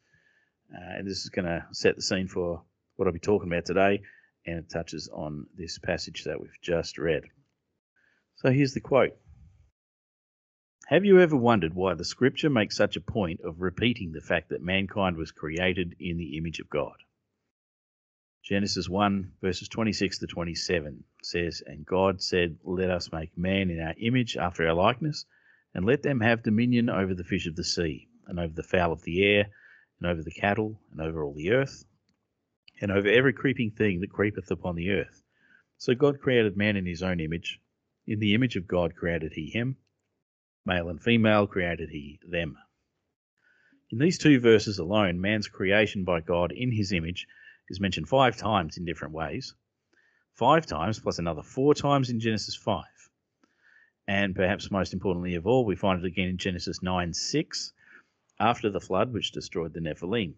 Uh, 0.74 0.98
and 0.98 1.08
this 1.08 1.24
is 1.24 1.30
going 1.30 1.46
to 1.46 1.66
set 1.72 1.96
the 1.96 2.02
scene 2.02 2.28
for 2.28 2.64
what 2.96 3.08
I'll 3.08 3.14
be 3.14 3.20
talking 3.20 3.52
about 3.52 3.66
today, 3.66 4.02
and 4.46 4.60
it 4.60 4.70
touches 4.70 5.10
on 5.14 5.46
this 5.56 5.78
passage 5.78 6.24
that 6.24 6.40
we've 6.40 6.60
just 6.62 6.98
read. 6.98 7.24
So 8.38 8.52
here's 8.52 8.74
the 8.74 8.82
quote 8.82 9.16
Have 10.94 11.06
you 11.06 11.20
ever 11.20 11.36
wondered 11.36 11.74
why 11.74 11.96
the 11.96 12.06
scripture 12.06 12.52
makes 12.52 12.78
such 12.78 12.96
a 12.96 13.02
point 13.02 13.42
of 13.42 13.62
repeating 13.62 14.12
the 14.12 14.22
fact 14.22 14.50
that 14.50 14.62
mankind 14.62 15.18
was 15.18 15.32
created 15.32 15.96
in 16.00 16.18
the 16.18 16.38
image 16.38 16.60
of 16.60 16.70
God? 16.70 16.94
Genesis 18.44 18.88
1, 18.88 19.32
verses 19.42 19.68
26 19.70 20.20
to 20.20 20.28
27 20.28 21.04
says, 21.24 21.64
And 21.66 21.84
God 21.84 22.22
said, 22.22 22.60
Let 22.64 22.92
us 22.92 23.12
make 23.12 23.36
man 23.36 23.72
in 23.72 23.82
our 23.82 23.96
image 23.98 24.38
after 24.38 24.68
our 24.68 24.76
likeness, 24.76 25.26
and 25.74 25.84
let 25.84 26.04
them 26.04 26.20
have 26.20 26.44
dominion 26.44 26.92
over 26.92 27.16
the 27.16 27.24
fish 27.24 27.48
of 27.48 27.56
the 27.56 27.64
sea, 27.64 28.08
and 28.28 28.40
over 28.40 28.54
the 28.54 28.62
fowl 28.62 28.92
of 28.92 29.02
the 29.02 29.26
air, 29.26 29.48
and 30.00 30.12
over 30.12 30.22
the 30.22 30.30
cattle, 30.30 30.80
and 30.92 31.02
over 31.02 31.24
all 31.24 31.34
the 31.34 31.54
earth, 31.54 31.86
and 32.82 32.92
over 32.92 33.08
every 33.08 33.34
creeping 33.34 33.72
thing 33.72 34.02
that 34.02 34.14
creepeth 34.14 34.52
upon 34.52 34.76
the 34.76 34.92
earth. 34.92 35.24
So 35.80 35.96
God 35.96 36.20
created 36.20 36.56
man 36.56 36.78
in 36.78 36.86
his 36.86 37.02
own 37.02 37.20
image. 37.20 37.60
In 38.06 38.20
the 38.20 38.36
image 38.36 38.56
of 38.56 38.68
God 38.68 38.96
created 38.96 39.34
he 39.34 39.50
him. 39.50 39.78
Male 40.66 40.90
and 40.90 41.02
female 41.02 41.46
created 41.46 41.90
he 41.90 42.20
them. 42.26 42.58
In 43.90 43.98
these 43.98 44.18
two 44.18 44.40
verses 44.40 44.80
alone, 44.80 45.20
man's 45.20 45.48
creation 45.48 46.04
by 46.04 46.22
God 46.22 46.52
in 46.52 46.72
his 46.72 46.92
image 46.92 47.28
is 47.70 47.80
mentioned 47.80 48.08
five 48.08 48.38
times 48.38 48.78
in 48.78 48.86
different 48.86 49.14
ways. 49.14 49.54
Five 50.34 50.66
times 50.66 51.00
plus 51.00 51.20
another 51.20 51.44
four 51.44 51.76
times 51.76 52.10
in 52.10 52.20
Genesis 52.20 52.56
5. 52.56 52.86
And 54.08 54.36
perhaps 54.36 54.72
most 54.72 54.94
importantly 54.94 55.36
of 55.36 55.46
all, 55.46 55.66
we 55.66 55.76
find 55.76 56.04
it 56.04 56.08
again 56.08 56.30
in 56.30 56.38
Genesis 56.38 56.82
9 56.82 57.14
6, 57.14 57.74
after 58.40 58.70
the 58.70 58.82
flood 58.82 59.14
which 59.14 59.32
destroyed 59.32 59.74
the 59.74 59.80
Nephilim. 59.80 60.36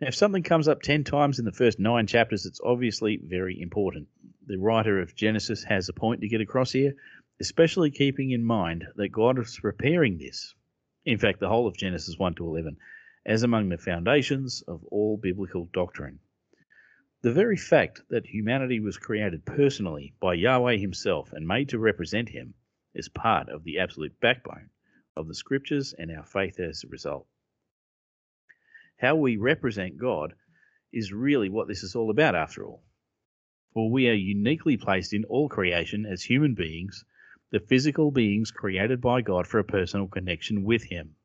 Now, 0.00 0.08
if 0.08 0.14
something 0.14 0.42
comes 0.42 0.68
up 0.68 0.82
10 0.82 1.04
times 1.04 1.38
in 1.38 1.46
the 1.46 1.52
first 1.52 1.78
nine 1.78 2.06
chapters, 2.06 2.44
it's 2.44 2.60
obviously 2.62 3.16
very 3.16 3.58
important. 3.60 4.08
The 4.46 4.58
writer 4.58 5.00
of 5.00 5.16
Genesis 5.16 5.64
has 5.64 5.88
a 5.88 5.94
point 5.94 6.20
to 6.20 6.28
get 6.28 6.42
across 6.42 6.72
here, 6.72 6.96
especially 7.40 7.90
keeping 7.90 8.30
in 8.30 8.42
mind 8.42 8.84
that 8.96 9.08
God 9.08 9.38
is 9.38 9.58
preparing 9.60 10.18
this. 10.18 10.54
In 11.04 11.18
fact, 11.18 11.40
the 11.40 11.48
whole 11.48 11.66
of 11.66 11.76
Genesis 11.76 12.18
1 12.18 12.34
to 12.36 12.46
11 12.46 12.76
as 13.26 13.42
among 13.42 13.68
the 13.68 13.76
foundations 13.76 14.62
of 14.62 14.84
all 14.84 15.16
biblical 15.16 15.68
doctrine. 15.72 16.20
The 17.22 17.32
very 17.32 17.56
fact 17.56 18.02
that 18.08 18.26
humanity 18.26 18.78
was 18.78 18.98
created 18.98 19.44
personally 19.44 20.14
by 20.20 20.34
Yahweh 20.34 20.76
Himself 20.76 21.32
and 21.32 21.46
made 21.46 21.70
to 21.70 21.78
represent 21.78 22.28
Him 22.28 22.54
is 22.94 23.08
part 23.08 23.48
of 23.48 23.64
the 23.64 23.80
absolute 23.80 24.20
backbone 24.20 24.70
of 25.16 25.26
the 25.26 25.34
Scriptures 25.34 25.92
and 25.92 26.10
our 26.10 26.24
faith 26.24 26.60
as 26.60 26.84
a 26.84 26.88
result. 26.88 27.26
How 28.98 29.16
we 29.16 29.36
represent 29.36 29.98
God 29.98 30.34
is 30.92 31.12
really 31.12 31.50
what 31.50 31.68
this 31.68 31.82
is 31.82 31.96
all 31.96 32.10
about, 32.10 32.34
after 32.34 32.64
all. 32.64 32.82
For 33.74 33.90
we 33.90 34.08
are 34.08 34.14
uniquely 34.14 34.76
placed 34.76 35.12
in 35.12 35.24
all 35.24 35.48
creation 35.48 36.06
as 36.06 36.22
human 36.22 36.54
beings, 36.54 37.04
the 37.56 37.60
physical 37.60 38.10
beings 38.10 38.50
created 38.50 39.00
by 39.00 39.22
God 39.22 39.46
for 39.46 39.58
a 39.58 39.64
personal 39.64 40.08
connection 40.08 40.62
with 40.62 40.82
Him 40.82 41.16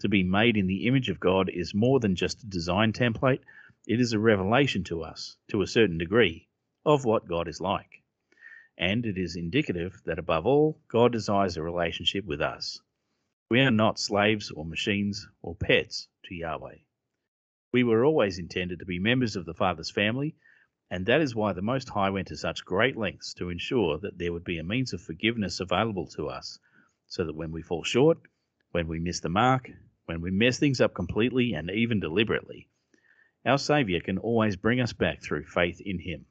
to 0.00 0.08
be 0.08 0.22
made 0.22 0.56
in 0.56 0.66
the 0.66 0.86
image 0.86 1.10
of 1.10 1.20
God 1.20 1.50
is 1.50 1.74
more 1.74 2.00
than 2.00 2.16
just 2.16 2.42
a 2.42 2.46
design 2.46 2.94
template, 2.94 3.40
it 3.86 4.00
is 4.00 4.14
a 4.14 4.18
revelation 4.18 4.82
to 4.84 5.02
us, 5.02 5.36
to 5.50 5.60
a 5.60 5.66
certain 5.66 5.98
degree, 5.98 6.48
of 6.86 7.04
what 7.04 7.28
God 7.28 7.48
is 7.48 7.60
like. 7.60 8.02
And 8.78 9.04
it 9.04 9.18
is 9.18 9.36
indicative 9.36 10.00
that 10.06 10.18
above 10.18 10.46
all, 10.46 10.80
God 10.88 11.12
desires 11.12 11.58
a 11.58 11.62
relationship 11.62 12.24
with 12.24 12.40
us. 12.40 12.80
We 13.50 13.60
are 13.60 13.70
not 13.70 13.98
slaves 13.98 14.50
or 14.50 14.64
machines 14.64 15.28
or 15.42 15.54
pets 15.54 16.08
to 16.24 16.34
Yahweh. 16.34 16.78
We 17.74 17.84
were 17.84 18.06
always 18.06 18.38
intended 18.38 18.78
to 18.78 18.86
be 18.86 18.98
members 18.98 19.36
of 19.36 19.44
the 19.44 19.52
Father's 19.52 19.90
family, 19.90 20.34
and 20.90 21.06
that 21.06 21.20
is 21.20 21.34
why 21.34 21.52
the 21.52 21.62
Most 21.62 21.88
High 21.88 22.10
went 22.10 22.28
to 22.28 22.36
such 22.36 22.64
great 22.64 22.96
lengths 22.96 23.34
to 23.34 23.50
ensure 23.50 23.98
that 23.98 24.16
there 24.16 24.32
would 24.32 24.44
be 24.44 24.58
a 24.58 24.64
means 24.64 24.92
of 24.92 25.02
forgiveness 25.02 25.60
available 25.60 26.06
to 26.08 26.28
us, 26.28 26.58
so 27.06 27.24
that 27.24 27.36
when 27.36 27.52
we 27.52 27.62
fall 27.62 27.84
short, 27.84 28.18
when 28.72 28.88
we 28.88 28.98
miss 28.98 29.20
the 29.20 29.28
mark, 29.28 29.70
when 30.06 30.20
we 30.20 30.30
mess 30.30 30.58
things 30.58 30.80
up 30.80 30.94
completely 30.94 31.52
and 31.52 31.70
even 31.70 32.00
deliberately, 32.00 32.68
Our 33.44 33.58
Saviour 33.58 34.00
can 34.00 34.18
always 34.18 34.56
bring 34.56 34.80
us 34.80 34.92
back 34.92 35.22
through 35.22 35.44
faith 35.44 35.80
in 35.80 35.98
Him. 35.98 36.26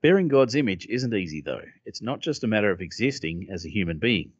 Bearing 0.00 0.28
God's 0.28 0.54
image 0.54 0.86
isn't 0.86 1.14
easy, 1.14 1.40
though. 1.40 1.64
It's 1.84 2.02
not 2.02 2.20
just 2.20 2.44
a 2.44 2.46
matter 2.46 2.70
of 2.70 2.80
existing 2.80 3.48
as 3.50 3.64
a 3.64 3.70
human 3.70 3.98
being. 3.98 4.32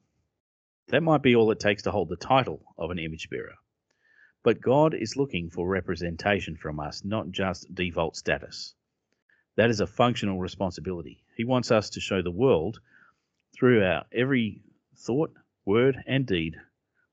That 0.89 1.03
might 1.03 1.23
be 1.23 1.35
all 1.35 1.51
it 1.51 1.59
takes 1.59 1.83
to 1.83 1.91
hold 1.91 2.09
the 2.09 2.17
title 2.17 2.63
of 2.79 2.91
an 2.93 3.01
image 3.01 3.29
bearer. 3.29 3.57
But 4.45 4.61
God 4.61 4.95
is 4.95 5.17
looking 5.17 5.51
for 5.51 5.67
representation 5.67 6.57
from 6.57 6.79
us, 6.79 7.05
not 7.05 7.33
just 7.33 7.75
default 7.75 8.17
status. 8.17 8.75
That 9.57 9.71
is 9.71 9.81
a 9.81 9.87
functional 9.87 10.39
responsibility. 10.39 11.23
He 11.35 11.45
wants 11.45 11.71
us 11.71 11.91
to 11.91 12.01
show 12.01 12.21
the 12.21 12.31
world 12.31 12.79
through 13.55 13.83
our 13.83 14.05
every 14.13 14.63
thought, 14.95 15.33
word, 15.65 16.03
and 16.07 16.27
deed 16.27 16.57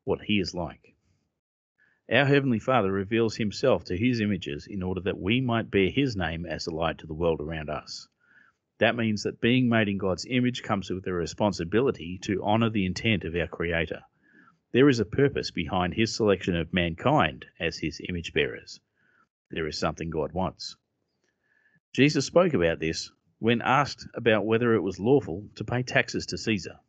what 0.04 0.22
He 0.22 0.40
is 0.40 0.54
like. 0.54 0.94
Our 2.12 2.26
Heavenly 2.26 2.60
Father 2.60 2.92
reveals 2.92 3.38
Himself 3.38 3.86
to 3.86 3.98
His 3.98 4.20
images 4.20 4.68
in 4.68 4.84
order 4.84 5.00
that 5.02 5.18
we 5.18 5.40
might 5.40 5.72
bear 5.72 5.90
His 5.90 6.18
name 6.18 6.46
as 6.46 6.68
a 6.68 6.76
light 6.76 6.98
to 6.98 7.08
the 7.08 7.14
world 7.14 7.40
around 7.40 7.70
us. 7.70 8.10
That 8.80 8.98
means 8.98 9.24
that 9.24 9.40
being 9.40 9.70
made 9.70 9.88
in 9.88 9.98
God's 9.98 10.26
image 10.30 10.64
comes 10.64 10.90
with 10.90 11.08
a 11.08 11.14
responsibility 11.14 12.18
to 12.24 12.44
honor 12.44 12.70
the 12.70 12.86
intent 12.86 13.24
of 13.24 13.36
our 13.36 13.48
Creator. 13.48 14.02
There 14.74 14.90
is 14.90 15.00
a 15.00 15.06
purpose 15.06 15.52
behind 15.52 15.94
His 15.94 16.14
selection 16.14 16.58
of 16.58 16.74
mankind 16.74 17.46
as 17.58 17.78
His 17.78 18.02
image 18.10 18.34
bearers. 18.34 18.82
There 19.50 19.68
is 19.68 19.78
something 19.78 20.10
God 20.10 20.34
wants. 20.34 20.76
Jesus 21.94 22.26
spoke 22.26 22.56
about 22.56 22.80
this 22.80 23.12
when 23.38 23.62
asked 23.62 24.08
about 24.16 24.48
whether 24.48 24.74
it 24.74 24.82
was 24.82 25.00
lawful 25.00 25.48
to 25.54 25.64
pay 25.64 25.84
taxes 25.84 26.26
to 26.26 26.40
Caesar. 26.40 26.80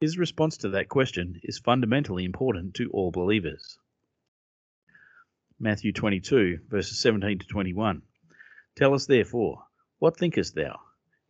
His 0.00 0.18
response 0.18 0.56
to 0.56 0.70
that 0.70 0.88
question 0.88 1.38
is 1.44 1.60
fundamentally 1.60 2.24
important 2.24 2.74
to 2.74 2.90
all 2.90 3.12
believers. 3.12 3.78
Matthew 5.60 5.92
22, 5.92 6.58
verses 6.68 6.98
17 6.98 7.38
to 7.38 7.46
21. 7.46 8.02
Tell 8.74 8.94
us 8.94 9.06
therefore, 9.06 9.64
what 10.00 10.16
thinkest 10.16 10.56
thou? 10.56 10.80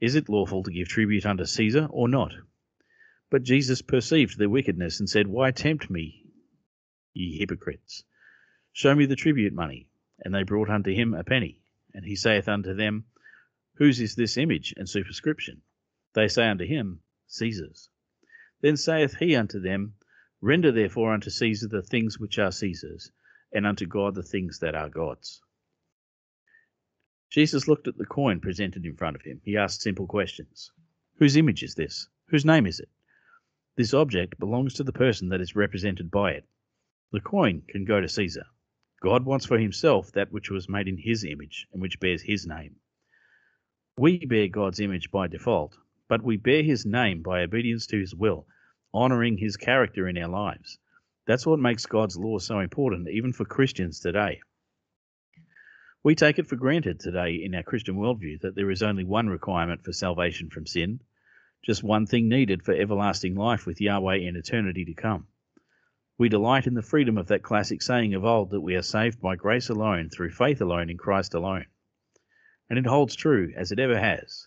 Is 0.01 0.15
it 0.15 0.31
lawful 0.31 0.63
to 0.63 0.71
give 0.71 0.89
tribute 0.89 1.27
unto 1.27 1.45
Caesar 1.45 1.87
or 1.91 2.09
not? 2.09 2.33
But 3.29 3.43
Jesus 3.43 3.83
perceived 3.83 4.39
their 4.39 4.49
wickedness 4.49 5.01
and 5.01 5.11
said, 5.11 5.27
Why 5.27 5.51
tempt 5.51 5.91
me, 5.91 6.25
ye 7.13 7.37
hypocrites? 7.37 8.05
Show 8.73 8.95
me 8.95 9.05
the 9.05 9.17
tribute 9.17 9.53
money. 9.53 9.87
And 10.19 10.35
they 10.35 10.45
brought 10.45 10.71
unto 10.71 10.95
him 10.95 11.13
a 11.13 11.25
penny. 11.25 11.61
And 11.93 12.07
he 12.07 12.17
saith 12.17 12.49
unto 12.49 12.73
them, 12.73 13.05
Whose 13.79 14.01
is 14.01 14.17
this 14.17 14.37
image 14.37 14.75
and 14.77 14.89
superscription? 14.89 15.63
They 16.13 16.27
say 16.27 16.49
unto 16.49 16.65
him, 16.65 17.01
Caesar's. 17.29 17.91
Then 18.61 18.77
saith 18.77 19.19
he 19.19 19.37
unto 19.37 19.61
them, 19.61 19.95
Render 20.41 20.73
therefore 20.73 21.13
unto 21.13 21.31
Caesar 21.31 21.69
the 21.69 21.81
things 21.81 22.19
which 22.19 22.41
are 22.41 22.51
Caesar's, 22.51 23.13
and 23.53 23.65
unto 23.65 23.87
God 23.87 24.17
the 24.17 24.25
things 24.25 24.59
that 24.59 24.75
are 24.75 24.89
God's. 24.89 25.41
Jesus 27.31 27.69
looked 27.69 27.87
at 27.87 27.97
the 27.97 28.05
coin 28.05 28.41
presented 28.41 28.85
in 28.85 28.97
front 28.97 29.15
of 29.15 29.23
him. 29.23 29.41
He 29.45 29.57
asked 29.57 29.81
simple 29.81 30.09
questions. 30.09 30.73
Whose 31.19 31.37
image 31.37 31.63
is 31.63 31.77
this? 31.77 32.09
Whose 32.31 32.45
name 32.45 32.67
is 32.67 32.81
it? 32.81 32.89
This 33.77 33.95
object 33.95 34.41
belongs 34.41 34.75
to 34.75 34.83
the 34.83 34.93
person 34.93 35.29
that 35.29 35.41
is 35.41 35.55
represented 35.55 36.11
by 36.11 36.33
it. 36.33 36.49
The 37.13 37.21
coin 37.21 37.63
can 37.69 37.85
go 37.85 38.01
to 38.01 38.09
Caesar. 38.09 38.47
God 39.01 39.25
wants 39.25 39.47
for 39.47 39.57
himself 39.57 40.11
that 40.15 40.33
which 40.33 40.51
was 40.51 40.69
made 40.69 40.89
in 40.89 40.99
his 40.99 41.23
image 41.23 41.69
and 41.73 41.81
which 41.81 42.01
bears 42.01 42.23
his 42.23 42.45
name. 42.45 42.81
We 43.99 44.25
bear 44.27 44.47
God's 44.47 44.79
image 44.79 45.11
by 45.11 45.27
default, 45.27 45.77
but 46.07 46.23
we 46.23 46.37
bear 46.37 46.63
his 46.63 46.87
name 46.87 47.21
by 47.21 47.43
obedience 47.43 47.89
to 47.89 47.99
his 47.99 48.15
will, 48.15 48.47
honoring 48.95 49.39
his 49.39 49.57
character 49.57 50.07
in 50.07 50.17
our 50.17 50.29
lives. 50.29 50.79
That's 51.27 51.45
what 51.45 51.59
makes 51.59 51.85
God's 51.85 52.17
law 52.17 52.39
so 52.39 52.61
important, 52.61 53.09
even 53.09 53.33
for 53.33 53.45
Christians 53.45 53.99
today. 53.99 54.41
We 56.05 56.15
take 56.15 56.39
it 56.39 56.47
for 56.47 56.55
granted 56.55 57.01
today 57.01 57.43
in 57.43 57.57
our 57.57 57.65
Christian 57.65 57.97
worldview 57.97 58.43
that 58.43 58.55
there 58.55 58.71
is 58.71 58.85
only 58.85 59.03
one 59.03 59.27
requirement 59.27 59.83
for 59.83 59.93
salvation 59.93 60.49
from 60.49 60.65
sin, 60.65 61.01
just 61.65 61.83
one 61.83 62.07
thing 62.07 62.29
needed 62.29 62.63
for 62.63 62.75
everlasting 62.75 63.35
life 63.35 63.67
with 63.67 63.81
Yahweh 63.81 64.19
in 64.19 64.37
eternity 64.37 64.85
to 64.85 64.95
come. 64.95 65.27
We 66.17 66.29
delight 66.29 66.69
in 66.69 66.75
the 66.75 66.83
freedom 66.83 67.19
of 67.19 67.27
that 67.27 67.43
classic 67.43 67.83
saying 67.83 68.15
of 68.15 68.25
old 68.25 68.51
that 68.51 68.61
we 68.61 68.77
are 68.77 68.83
saved 68.83 69.21
by 69.21 69.35
grace 69.35 69.71
alone, 69.71 70.09
through 70.09 70.31
faith 70.31 70.61
alone, 70.61 70.89
in 70.89 70.99
Christ 70.99 71.35
alone 71.35 71.67
and 72.69 72.79
it 72.79 72.87
holds 72.87 73.15
true 73.15 73.53
as 73.57 73.73
it 73.73 73.79
ever 73.79 73.99
has. 73.99 74.47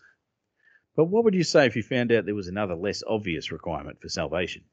But 0.94 1.06
what 1.06 1.24
would 1.24 1.34
you 1.34 1.44
say 1.44 1.66
if 1.66 1.76
you 1.76 1.82
found 1.82 2.12
out 2.12 2.26
there 2.26 2.34
was 2.34 2.48
another 2.48 2.74
less 2.74 3.02
obvious 3.06 3.50
requirement 3.50 4.00
for 4.00 4.08
salvation? 4.08 4.64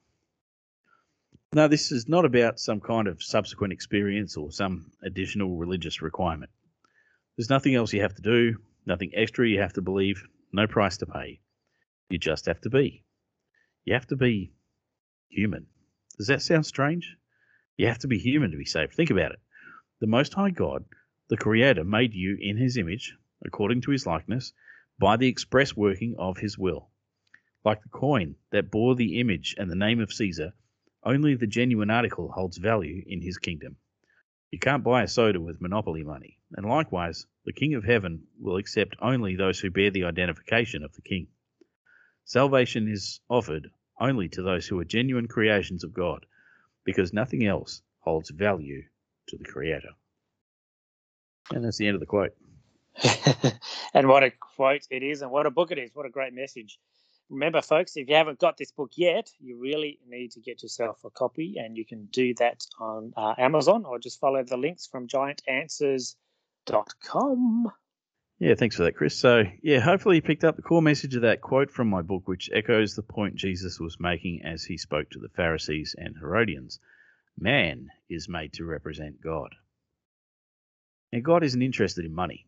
Now, 1.53 1.67
this 1.67 1.91
is 1.91 2.07
not 2.07 2.25
about 2.25 2.59
some 2.59 2.79
kind 2.79 3.07
of 3.07 3.23
subsequent 3.23 3.73
experience 3.73 4.37
or 4.37 4.51
some 4.51 4.91
additional 5.01 5.57
religious 5.57 6.01
requirement. 6.01 6.51
There's 7.37 7.49
nothing 7.49 7.73
else 7.73 7.93
you 7.93 8.01
have 8.01 8.15
to 8.15 8.21
do, 8.21 8.57
nothing 8.85 9.11
extra 9.15 9.47
you 9.47 9.61
have 9.61 9.73
to 9.73 9.81
believe, 9.81 10.21
no 10.51 10.67
price 10.67 10.97
to 10.97 11.05
pay. 11.05 11.39
You 12.09 12.17
just 12.17 12.45
have 12.45 12.61
to 12.61 12.69
be. 12.69 13.03
You 13.85 13.93
have 13.93 14.07
to 14.07 14.15
be 14.15 14.51
human. 15.29 15.67
Does 16.17 16.27
that 16.27 16.41
sound 16.41 16.65
strange? 16.65 17.15
You 17.77 17.87
have 17.87 17.99
to 17.99 18.07
be 18.07 18.19
human 18.19 18.51
to 18.51 18.57
be 18.57 18.65
saved. 18.65 18.93
Think 18.93 19.09
about 19.09 19.31
it. 19.31 19.39
The 20.01 20.07
Most 20.07 20.33
High 20.33 20.49
God, 20.49 20.85
the 21.29 21.37
Creator, 21.37 21.83
made 21.83 22.13
you 22.13 22.37
in 22.39 22.57
His 22.57 22.77
image, 22.77 23.15
according 23.45 23.81
to 23.81 23.91
his 23.91 24.05
likeness, 24.05 24.53
by 24.99 25.17
the 25.17 25.27
express 25.27 25.75
working 25.75 26.15
of 26.17 26.37
his 26.37 26.57
will. 26.57 26.89
Like 27.63 27.81
the 27.81 27.89
coin 27.89 28.35
that 28.51 28.71
bore 28.71 28.95
the 28.95 29.19
image 29.19 29.55
and 29.57 29.69
the 29.69 29.75
name 29.75 29.99
of 29.99 30.13
Caesar, 30.13 30.53
only 31.03 31.35
the 31.35 31.47
genuine 31.47 31.89
article 31.89 32.31
holds 32.31 32.57
value 32.57 33.03
in 33.07 33.21
his 33.21 33.37
kingdom. 33.37 33.77
You 34.51 34.59
can't 34.59 34.83
buy 34.83 35.03
a 35.03 35.07
soda 35.07 35.39
with 35.39 35.61
monopoly 35.61 36.03
money, 36.03 36.39
and 36.53 36.65
likewise, 36.65 37.25
the 37.45 37.53
King 37.53 37.75
of 37.75 37.83
Heaven 37.83 38.27
will 38.39 38.57
accept 38.57 38.95
only 38.99 39.35
those 39.35 39.59
who 39.59 39.69
bear 39.69 39.91
the 39.91 40.05
identification 40.05 40.83
of 40.83 40.93
the 40.93 41.01
King. 41.01 41.27
Salvation 42.25 42.87
is 42.87 43.21
offered 43.29 43.69
only 43.99 44.29
to 44.29 44.41
those 44.41 44.67
who 44.67 44.79
are 44.79 44.85
genuine 44.85 45.27
creations 45.27 45.83
of 45.83 45.93
God, 45.93 46.25
because 46.83 47.13
nothing 47.13 47.45
else 47.45 47.81
holds 47.99 48.29
value 48.29 48.83
to 49.27 49.37
the 49.37 49.45
Creator. 49.45 49.89
And 51.51 51.63
that's 51.63 51.77
the 51.77 51.87
end 51.87 51.95
of 51.95 51.99
the 51.99 52.05
quote. 52.05 52.35
and 53.93 54.07
what 54.07 54.23
a 54.23 54.31
quote 54.31 54.87
it 54.89 55.03
is, 55.03 55.21
and 55.21 55.31
what 55.31 55.45
a 55.45 55.51
book 55.51 55.71
it 55.71 55.77
is. 55.77 55.91
What 55.93 56.05
a 56.05 56.09
great 56.09 56.33
message. 56.33 56.79
Remember, 57.29 57.61
folks, 57.61 57.95
if 57.95 58.09
you 58.09 58.15
haven't 58.15 58.39
got 58.39 58.57
this 58.57 58.71
book 58.71 58.91
yet, 58.95 59.29
you 59.39 59.59
really 59.59 59.99
need 60.07 60.31
to 60.31 60.39
get 60.39 60.63
yourself 60.63 60.99
a 61.05 61.11
copy, 61.11 61.55
and 61.57 61.77
you 61.77 61.85
can 61.85 62.07
do 62.11 62.33
that 62.35 62.65
on 62.79 63.13
uh, 63.15 63.35
Amazon 63.37 63.85
or 63.85 63.99
just 63.99 64.19
follow 64.19 64.43
the 64.43 64.57
links 64.57 64.87
from 64.87 65.07
giantanswers.com. 65.07 67.71
Yeah, 68.39 68.55
thanks 68.55 68.77
for 68.77 68.83
that, 68.83 68.95
Kris. 68.95 69.15
So, 69.15 69.43
yeah, 69.61 69.79
hopefully 69.79 70.15
you 70.15 70.21
picked 70.21 70.45
up 70.45 70.55
the 70.55 70.61
core 70.61 70.81
message 70.81 71.15
of 71.15 71.23
that 71.23 71.41
quote 71.41 71.69
from 71.69 71.89
my 71.89 72.01
book, 72.01 72.25
which 72.25 72.49
echoes 72.53 72.95
the 72.95 73.03
point 73.03 73.35
Jesus 73.35 73.79
was 73.79 73.99
making 73.99 74.41
as 74.43 74.63
he 74.63 74.77
spoke 74.77 75.09
to 75.11 75.19
the 75.19 75.29
Pharisees 75.29 75.95
and 75.97 76.15
Herodians. 76.17 76.79
Man 77.37 77.89
is 78.09 78.29
made 78.29 78.53
to 78.53 78.65
represent 78.65 79.21
God. 79.21 79.53
Now, 81.11 81.19
God 81.19 81.43
isn't 81.43 81.61
interested 81.61 82.05
in 82.05 82.15
money. 82.15 82.47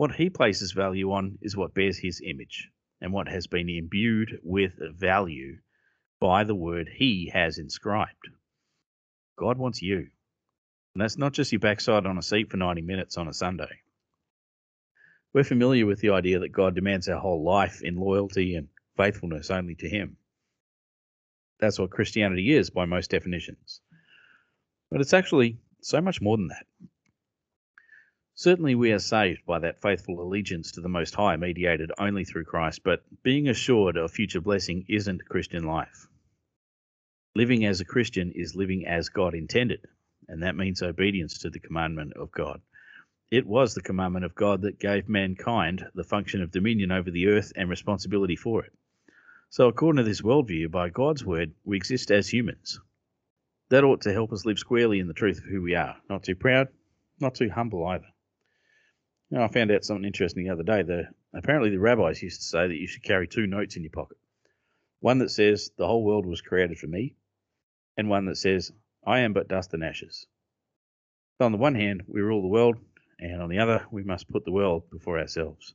What 0.00 0.12
he 0.12 0.30
places 0.30 0.72
value 0.72 1.12
on 1.12 1.36
is 1.42 1.58
what 1.58 1.74
bears 1.74 1.98
his 1.98 2.22
image 2.24 2.70
and 3.02 3.12
what 3.12 3.28
has 3.28 3.46
been 3.46 3.68
imbued 3.68 4.40
with 4.42 4.72
value 4.98 5.58
by 6.18 6.44
the 6.44 6.54
word 6.54 6.88
he 6.90 7.30
has 7.34 7.58
inscribed. 7.58 8.30
God 9.36 9.58
wants 9.58 9.82
you. 9.82 10.08
And 10.94 11.02
that's 11.02 11.18
not 11.18 11.34
just 11.34 11.52
your 11.52 11.58
backside 11.58 12.06
on 12.06 12.16
a 12.16 12.22
seat 12.22 12.50
for 12.50 12.56
90 12.56 12.80
minutes 12.80 13.18
on 13.18 13.28
a 13.28 13.34
Sunday. 13.34 13.82
We're 15.34 15.44
familiar 15.44 15.84
with 15.84 16.00
the 16.00 16.12
idea 16.12 16.38
that 16.38 16.48
God 16.48 16.74
demands 16.74 17.06
our 17.06 17.20
whole 17.20 17.44
life 17.44 17.82
in 17.82 17.96
loyalty 17.96 18.54
and 18.54 18.68
faithfulness 18.96 19.50
only 19.50 19.74
to 19.74 19.88
Him. 19.90 20.16
That's 21.58 21.78
what 21.78 21.90
Christianity 21.90 22.54
is 22.54 22.70
by 22.70 22.86
most 22.86 23.10
definitions. 23.10 23.82
But 24.90 25.02
it's 25.02 25.12
actually 25.12 25.58
so 25.82 26.00
much 26.00 26.22
more 26.22 26.38
than 26.38 26.48
that. 26.48 26.64
Certainly, 28.40 28.74
we 28.76 28.90
are 28.92 28.98
saved 28.98 29.44
by 29.44 29.58
that 29.58 29.82
faithful 29.82 30.18
allegiance 30.18 30.72
to 30.72 30.80
the 30.80 30.88
Most 30.88 31.14
High, 31.14 31.36
mediated 31.36 31.92
only 31.98 32.24
through 32.24 32.46
Christ, 32.46 32.82
but 32.82 33.04
being 33.22 33.50
assured 33.50 33.98
of 33.98 34.12
future 34.12 34.40
blessing 34.40 34.86
isn't 34.88 35.28
Christian 35.28 35.64
life. 35.64 36.08
Living 37.34 37.66
as 37.66 37.82
a 37.82 37.84
Christian 37.84 38.32
is 38.32 38.56
living 38.56 38.86
as 38.86 39.10
God 39.10 39.34
intended, 39.34 39.86
and 40.26 40.42
that 40.42 40.56
means 40.56 40.82
obedience 40.82 41.40
to 41.40 41.50
the 41.50 41.60
commandment 41.60 42.14
of 42.14 42.32
God. 42.32 42.62
It 43.30 43.46
was 43.46 43.74
the 43.74 43.82
commandment 43.82 44.24
of 44.24 44.34
God 44.34 44.62
that 44.62 44.80
gave 44.80 45.06
mankind 45.06 45.84
the 45.94 46.02
function 46.02 46.40
of 46.40 46.50
dominion 46.50 46.90
over 46.90 47.10
the 47.10 47.26
earth 47.26 47.52
and 47.54 47.68
responsibility 47.68 48.36
for 48.36 48.64
it. 48.64 48.72
So, 49.50 49.68
according 49.68 50.02
to 50.02 50.08
this 50.08 50.22
worldview, 50.22 50.70
by 50.70 50.88
God's 50.88 51.22
word, 51.22 51.52
we 51.62 51.76
exist 51.76 52.10
as 52.10 52.32
humans. 52.32 52.80
That 53.68 53.84
ought 53.84 54.00
to 54.00 54.14
help 54.14 54.32
us 54.32 54.46
live 54.46 54.58
squarely 54.58 54.98
in 54.98 55.08
the 55.08 55.12
truth 55.12 55.40
of 55.40 55.44
who 55.44 55.60
we 55.60 55.74
are, 55.74 55.98
not 56.08 56.22
too 56.22 56.36
proud, 56.36 56.68
not 57.20 57.34
too 57.34 57.50
humble 57.50 57.84
either. 57.84 58.06
You 59.30 59.38
know, 59.38 59.44
I 59.44 59.48
found 59.48 59.70
out 59.70 59.84
something 59.84 60.04
interesting 60.04 60.44
the 60.44 60.50
other 60.50 60.64
day. 60.64 60.82
The, 60.82 61.04
apparently, 61.32 61.70
the 61.70 61.78
rabbis 61.78 62.20
used 62.20 62.40
to 62.40 62.46
say 62.46 62.66
that 62.66 62.76
you 62.76 62.88
should 62.88 63.04
carry 63.04 63.28
two 63.28 63.46
notes 63.46 63.76
in 63.76 63.84
your 63.84 63.90
pocket 63.90 64.18
one 64.98 65.18
that 65.18 65.30
says, 65.30 65.70
The 65.78 65.86
whole 65.86 66.04
world 66.04 66.26
was 66.26 66.42
created 66.42 66.78
for 66.78 66.86
me, 66.86 67.14
and 67.96 68.10
one 68.10 68.26
that 68.26 68.36
says, 68.36 68.72
I 69.06 69.20
am 69.20 69.32
but 69.32 69.48
dust 69.48 69.72
and 69.72 69.82
ashes. 69.82 70.26
So, 71.38 71.46
on 71.46 71.52
the 71.52 71.58
one 71.58 71.74
hand, 71.74 72.02
we 72.06 72.20
rule 72.20 72.42
the 72.42 72.48
world, 72.48 72.76
and 73.18 73.40
on 73.40 73.48
the 73.48 73.60
other, 73.60 73.86
we 73.90 74.02
must 74.02 74.30
put 74.30 74.44
the 74.44 74.52
world 74.52 74.90
before 74.90 75.18
ourselves. 75.18 75.74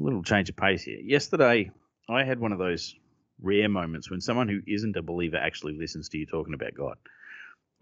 A 0.00 0.02
little 0.02 0.24
change 0.24 0.48
of 0.48 0.56
pace 0.56 0.82
here. 0.82 0.98
Yesterday, 1.00 1.70
I 2.08 2.24
had 2.24 2.40
one 2.40 2.52
of 2.52 2.58
those 2.58 2.96
rare 3.40 3.68
moments 3.68 4.10
when 4.10 4.20
someone 4.20 4.48
who 4.48 4.62
isn't 4.66 4.96
a 4.96 5.02
believer 5.02 5.36
actually 5.36 5.76
listens 5.78 6.08
to 6.08 6.18
you 6.18 6.26
talking 6.26 6.54
about 6.54 6.74
God 6.74 6.96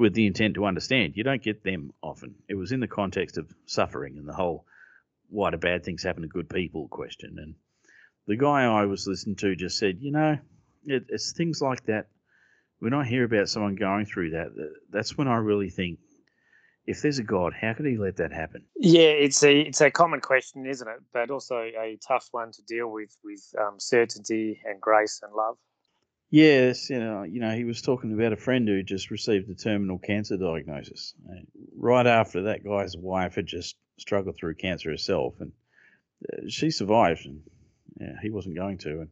with 0.02 0.14
the 0.14 0.26
intent 0.26 0.56
to 0.56 0.66
understand. 0.66 1.16
You 1.16 1.22
don't 1.22 1.42
get 1.42 1.62
them 1.62 1.92
often. 2.02 2.34
It 2.48 2.56
was 2.56 2.72
in 2.72 2.80
the 2.80 2.88
context 2.88 3.38
of 3.38 3.54
suffering 3.66 4.18
and 4.18 4.28
the 4.28 4.34
whole 4.34 4.66
why 5.30 5.50
do 5.50 5.56
bad 5.56 5.84
things 5.84 6.02
happen 6.02 6.22
to 6.22 6.28
good 6.28 6.50
people 6.50 6.88
question. 6.88 7.38
And 7.38 7.54
the 8.26 8.36
guy 8.36 8.64
I 8.64 8.84
was 8.84 9.06
listening 9.06 9.36
to 9.36 9.54
just 9.54 9.78
said, 9.78 9.98
you 10.00 10.10
know, 10.10 10.36
it, 10.84 11.04
it's 11.08 11.32
things 11.32 11.62
like 11.62 11.86
that. 11.86 12.08
When 12.80 12.92
I 12.92 13.04
hear 13.04 13.24
about 13.24 13.48
someone 13.48 13.76
going 13.76 14.04
through 14.04 14.30
that, 14.30 14.48
that's 14.90 15.16
when 15.16 15.28
I 15.28 15.36
really 15.36 15.70
think, 15.70 16.00
if 16.84 17.00
there's 17.00 17.20
a 17.20 17.22
God, 17.22 17.54
how 17.54 17.74
could 17.74 17.86
He 17.86 17.96
let 17.96 18.16
that 18.16 18.32
happen? 18.32 18.64
Yeah, 18.74 19.02
it's 19.02 19.44
a 19.44 19.60
it's 19.60 19.80
a 19.80 19.88
common 19.92 20.20
question, 20.20 20.66
isn't 20.66 20.88
it? 20.88 20.98
But 21.12 21.30
also 21.30 21.58
a 21.58 21.96
tough 22.04 22.26
one 22.32 22.50
to 22.50 22.62
deal 22.62 22.90
with 22.90 23.16
with 23.22 23.40
um, 23.56 23.78
certainty 23.78 24.60
and 24.64 24.80
grace 24.80 25.20
and 25.22 25.32
love. 25.32 25.58
Yes, 26.32 26.88
you 26.88 26.98
know, 26.98 27.24
you 27.24 27.40
know, 27.40 27.54
he 27.54 27.64
was 27.64 27.82
talking 27.82 28.10
about 28.14 28.32
a 28.32 28.38
friend 28.38 28.66
who 28.66 28.82
just 28.82 29.10
received 29.10 29.50
a 29.50 29.54
terminal 29.54 29.98
cancer 29.98 30.38
diagnosis. 30.38 31.12
Right 31.76 32.06
after 32.06 32.44
that 32.44 32.64
guy's 32.64 32.96
wife 32.96 33.34
had 33.34 33.44
just 33.44 33.76
struggled 33.98 34.36
through 34.36 34.54
cancer 34.54 34.88
herself, 34.88 35.34
and 35.40 35.52
uh, 36.32 36.48
she 36.48 36.70
survived, 36.70 37.26
and 37.26 37.42
yeah, 38.00 38.14
he 38.22 38.30
wasn't 38.30 38.56
going 38.56 38.78
to. 38.78 39.00
And 39.00 39.08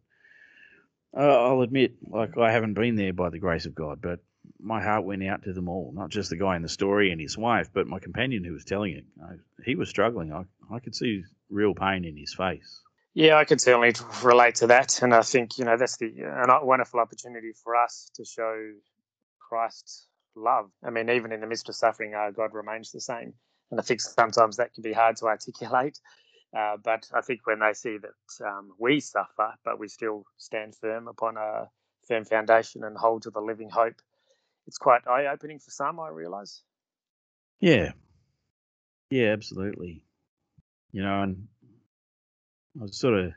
uh, 1.14 1.44
I'll 1.44 1.60
admit, 1.60 1.96
like 2.08 2.38
I 2.38 2.52
haven't 2.52 2.72
been 2.72 2.96
there 2.96 3.12
by 3.12 3.28
the 3.28 3.38
grace 3.38 3.66
of 3.66 3.74
God, 3.74 4.00
but 4.00 4.20
my 4.58 4.82
heart 4.82 5.04
went 5.04 5.22
out 5.22 5.42
to 5.42 5.52
them 5.52 5.68
all, 5.68 5.92
not 5.94 6.08
just 6.08 6.30
the 6.30 6.38
guy 6.38 6.56
in 6.56 6.62
the 6.62 6.70
story 6.70 7.12
and 7.12 7.20
his 7.20 7.36
wife, 7.36 7.68
but 7.70 7.86
my 7.86 7.98
companion 7.98 8.44
who 8.44 8.54
was 8.54 8.64
telling 8.64 8.94
it. 8.94 9.04
I, 9.22 9.34
he 9.66 9.74
was 9.74 9.90
struggling. 9.90 10.32
I, 10.32 10.44
I 10.74 10.78
could 10.78 10.94
see 10.94 11.24
real 11.50 11.74
pain 11.74 12.06
in 12.06 12.16
his 12.16 12.32
face. 12.32 12.80
Yeah, 13.14 13.36
I 13.36 13.44
can 13.44 13.58
certainly 13.58 13.92
relate 14.22 14.56
to 14.56 14.68
that, 14.68 15.02
and 15.02 15.14
I 15.14 15.22
think 15.22 15.58
you 15.58 15.64
know 15.64 15.76
that's 15.76 15.96
the 15.96 16.12
a 16.22 16.64
wonderful 16.64 17.00
opportunity 17.00 17.52
for 17.52 17.76
us 17.76 18.10
to 18.14 18.24
show 18.24 18.72
Christ's 19.38 20.06
love. 20.36 20.70
I 20.84 20.90
mean, 20.90 21.10
even 21.10 21.32
in 21.32 21.40
the 21.40 21.46
midst 21.46 21.68
of 21.68 21.74
suffering, 21.74 22.14
our 22.14 22.30
God 22.30 22.54
remains 22.54 22.92
the 22.92 23.00
same, 23.00 23.34
and 23.70 23.80
I 23.80 23.82
think 23.82 24.00
sometimes 24.00 24.56
that 24.56 24.74
can 24.74 24.82
be 24.82 24.92
hard 24.92 25.16
to 25.16 25.26
articulate. 25.26 25.98
Uh, 26.52 26.76
but 26.82 27.08
I 27.14 27.20
think 27.20 27.46
when 27.46 27.60
they 27.60 27.72
see 27.72 27.96
that 27.98 28.44
um, 28.44 28.72
we 28.76 28.98
suffer, 28.98 29.54
but 29.64 29.78
we 29.78 29.86
still 29.86 30.24
stand 30.36 30.74
firm 30.74 31.06
upon 31.06 31.36
a 31.36 31.68
firm 32.08 32.24
foundation 32.24 32.82
and 32.82 32.96
hold 32.96 33.22
to 33.22 33.30
the 33.30 33.40
living 33.40 33.70
hope, 33.70 33.94
it's 34.66 34.76
quite 34.76 35.06
eye-opening 35.06 35.60
for 35.60 35.70
some. 35.70 36.00
I 36.00 36.08
realise. 36.08 36.62
Yeah, 37.60 37.92
yeah, 39.10 39.28
absolutely. 39.28 40.02
You 40.90 41.02
know, 41.02 41.22
and 41.22 41.46
I 42.78 42.82
was 42.82 42.98
sort 42.98 43.14
of 43.14 43.32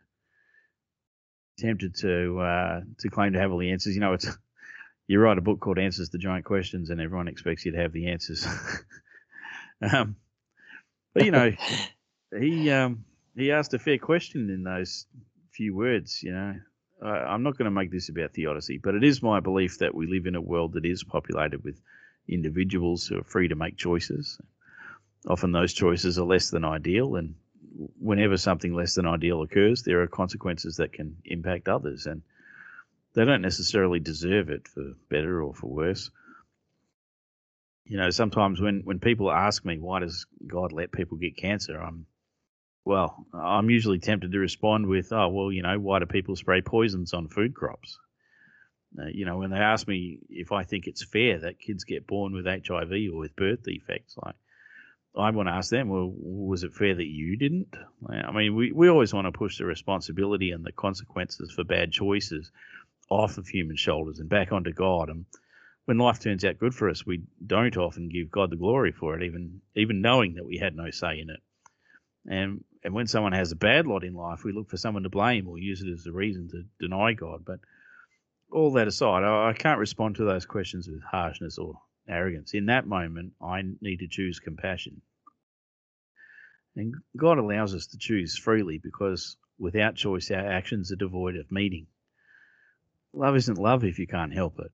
tempted 1.57 1.95
to 1.95 2.39
uh, 2.39 2.81
to 2.99 3.09
claim 3.09 3.33
to 3.33 3.39
have 3.39 3.51
all 3.51 3.57
the 3.57 3.71
answers. 3.71 3.95
You 3.95 4.01
know, 4.01 4.13
it's 4.13 4.27
you 5.07 5.19
write 5.19 5.37
a 5.37 5.41
book 5.41 5.59
called 5.59 5.79
Answers 5.79 6.09
to 6.09 6.17
Giant 6.17 6.45
Questions, 6.45 6.89
and 6.89 7.01
everyone 7.01 7.27
expects 7.27 7.65
you 7.65 7.71
to 7.71 7.79
have 7.79 7.93
the 7.93 8.07
answers. 8.07 8.45
um, 9.81 10.15
but 11.13 11.25
you 11.25 11.31
know, 11.31 11.51
he 12.39 12.69
um, 12.71 13.05
he 13.35 13.51
asked 13.51 13.73
a 13.73 13.79
fair 13.79 13.97
question 13.97 14.49
in 14.49 14.63
those 14.63 15.05
few 15.51 15.75
words. 15.75 16.21
You 16.21 16.33
know, 16.33 16.55
I'm 17.01 17.43
not 17.43 17.57
going 17.57 17.65
to 17.65 17.71
make 17.71 17.91
this 17.91 18.09
about 18.09 18.33
theodicy, 18.33 18.77
but 18.77 18.95
it 18.95 19.03
is 19.03 19.23
my 19.23 19.39
belief 19.39 19.79
that 19.79 19.95
we 19.95 20.07
live 20.07 20.25
in 20.25 20.35
a 20.35 20.41
world 20.41 20.73
that 20.73 20.85
is 20.85 21.03
populated 21.03 21.63
with 21.63 21.79
individuals 22.27 23.07
who 23.07 23.19
are 23.19 23.23
free 23.23 23.47
to 23.47 23.55
make 23.55 23.77
choices. 23.77 24.39
Often 25.27 25.51
those 25.51 25.73
choices 25.73 26.19
are 26.19 26.25
less 26.25 26.49
than 26.49 26.65
ideal, 26.65 27.15
and 27.15 27.35
whenever 27.99 28.37
something 28.37 28.73
less 28.73 28.95
than 28.95 29.05
ideal 29.05 29.41
occurs, 29.41 29.83
there 29.83 30.01
are 30.01 30.07
consequences 30.07 30.77
that 30.77 30.93
can 30.93 31.17
impact 31.25 31.67
others, 31.67 32.05
and 32.05 32.21
they 33.13 33.25
don't 33.25 33.41
necessarily 33.41 33.99
deserve 33.99 34.49
it 34.49 34.67
for 34.67 34.93
better 35.09 35.41
or 35.41 35.53
for 35.53 35.67
worse. 35.67 36.09
You 37.85 37.97
know, 37.97 38.09
sometimes 38.09 38.61
when, 38.61 38.81
when 38.83 38.99
people 38.99 39.31
ask 39.31 39.65
me 39.65 39.77
why 39.77 39.99
does 39.99 40.25
God 40.47 40.71
let 40.71 40.91
people 40.91 41.17
get 41.17 41.37
cancer, 41.37 41.79
I'm 41.79 42.05
well, 42.85 43.25
I'm 43.33 43.69
usually 43.69 43.99
tempted 43.99 44.31
to 44.33 44.39
respond 44.39 44.87
with, 44.87 45.13
"Oh, 45.13 45.29
well, 45.29 45.51
you 45.51 45.61
know, 45.61 45.79
why 45.79 45.99
do 45.99 46.05
people 46.05 46.35
spray 46.35 46.61
poisons 46.61 47.13
on 47.13 47.29
food 47.29 47.53
crops?" 47.53 47.97
Uh, 48.97 49.07
you 49.07 49.25
know, 49.25 49.37
when 49.37 49.49
they 49.49 49.57
ask 49.57 49.87
me 49.87 50.19
if 50.29 50.51
I 50.51 50.63
think 50.63 50.85
it's 50.85 51.03
fair 51.03 51.39
that 51.39 51.59
kids 51.59 51.85
get 51.85 52.05
born 52.05 52.33
with 52.33 52.45
HIV 52.45 52.91
or 53.11 53.19
with 53.19 53.35
birth 53.35 53.63
defects, 53.63 54.17
like 54.23 54.35
I 55.15 55.29
want 55.29 55.47
to 55.47 55.53
ask 55.53 55.69
them, 55.69 55.89
well, 55.89 56.11
was 56.15 56.63
it 56.63 56.73
fair 56.73 56.95
that 56.95 57.05
you 57.05 57.37
didn't? 57.37 57.75
I 58.09 58.31
mean, 58.31 58.55
we, 58.55 58.71
we 58.71 58.89
always 58.89 59.13
want 59.13 59.27
to 59.27 59.31
push 59.31 59.57
the 59.59 59.65
responsibility 59.65 60.51
and 60.51 60.65
the 60.65 60.71
consequences 60.71 61.51
for 61.51 61.63
bad 61.63 61.91
choices 61.91 62.51
off 63.09 63.37
of 63.37 63.47
human 63.47 63.75
shoulders 63.75 64.19
and 64.19 64.27
back 64.27 64.51
onto 64.51 64.73
God. 64.73 65.09
And 65.09 65.25
when 65.85 65.99
life 65.99 66.19
turns 66.19 66.43
out 66.43 66.57
good 66.57 66.73
for 66.73 66.89
us, 66.89 67.05
we 67.05 67.21
don't 67.45 67.77
often 67.77 68.09
give 68.09 68.31
God 68.31 68.49
the 68.49 68.55
glory 68.55 68.91
for 68.91 69.15
it, 69.15 69.23
even 69.23 69.61
even 69.75 70.01
knowing 70.01 70.35
that 70.35 70.45
we 70.45 70.57
had 70.57 70.75
no 70.75 70.89
say 70.89 71.19
in 71.19 71.29
it. 71.29 71.41
And 72.25 72.63
and 72.83 72.93
when 72.93 73.07
someone 73.07 73.33
has 73.33 73.51
a 73.51 73.57
bad 73.57 73.85
lot 73.85 74.03
in 74.03 74.15
life, 74.15 74.43
we 74.43 74.51
look 74.51 74.69
for 74.69 74.77
someone 74.77 75.03
to 75.03 75.09
blame 75.09 75.47
or 75.47 75.59
use 75.59 75.81
it 75.81 75.91
as 75.91 76.07
a 76.07 76.11
reason 76.11 76.49
to 76.49 76.63
deny 76.79 77.13
God. 77.13 77.43
But 77.45 77.59
all 78.51 78.73
that 78.73 78.87
aside, 78.87 79.23
I, 79.23 79.49
I 79.49 79.53
can't 79.53 79.79
respond 79.79 80.15
to 80.15 80.25
those 80.25 80.45
questions 80.45 80.87
with 80.87 81.03
harshness 81.03 81.57
or 81.57 81.75
arrogance. 82.07 82.53
In 82.53 82.65
that 82.67 82.87
moment, 82.87 83.33
I 83.41 83.61
need 83.81 83.99
to 83.99 84.07
choose 84.07 84.39
compassion. 84.39 85.01
And 86.75 86.95
God 87.15 87.37
allows 87.37 87.75
us 87.75 87.87
to 87.87 87.97
choose 87.97 88.37
freely 88.37 88.79
because 88.79 89.37
without 89.59 89.95
choice, 89.95 90.31
our 90.31 90.45
actions 90.45 90.91
are 90.91 90.97
devoid 90.97 91.35
of 91.35 91.51
meaning. 91.51 91.87
Love 93.13 93.35
isn't 93.35 93.57
love 93.57 93.83
if 93.83 93.99
you 93.99 94.07
can't 94.07 94.33
help 94.33 94.59
it. 94.59 94.71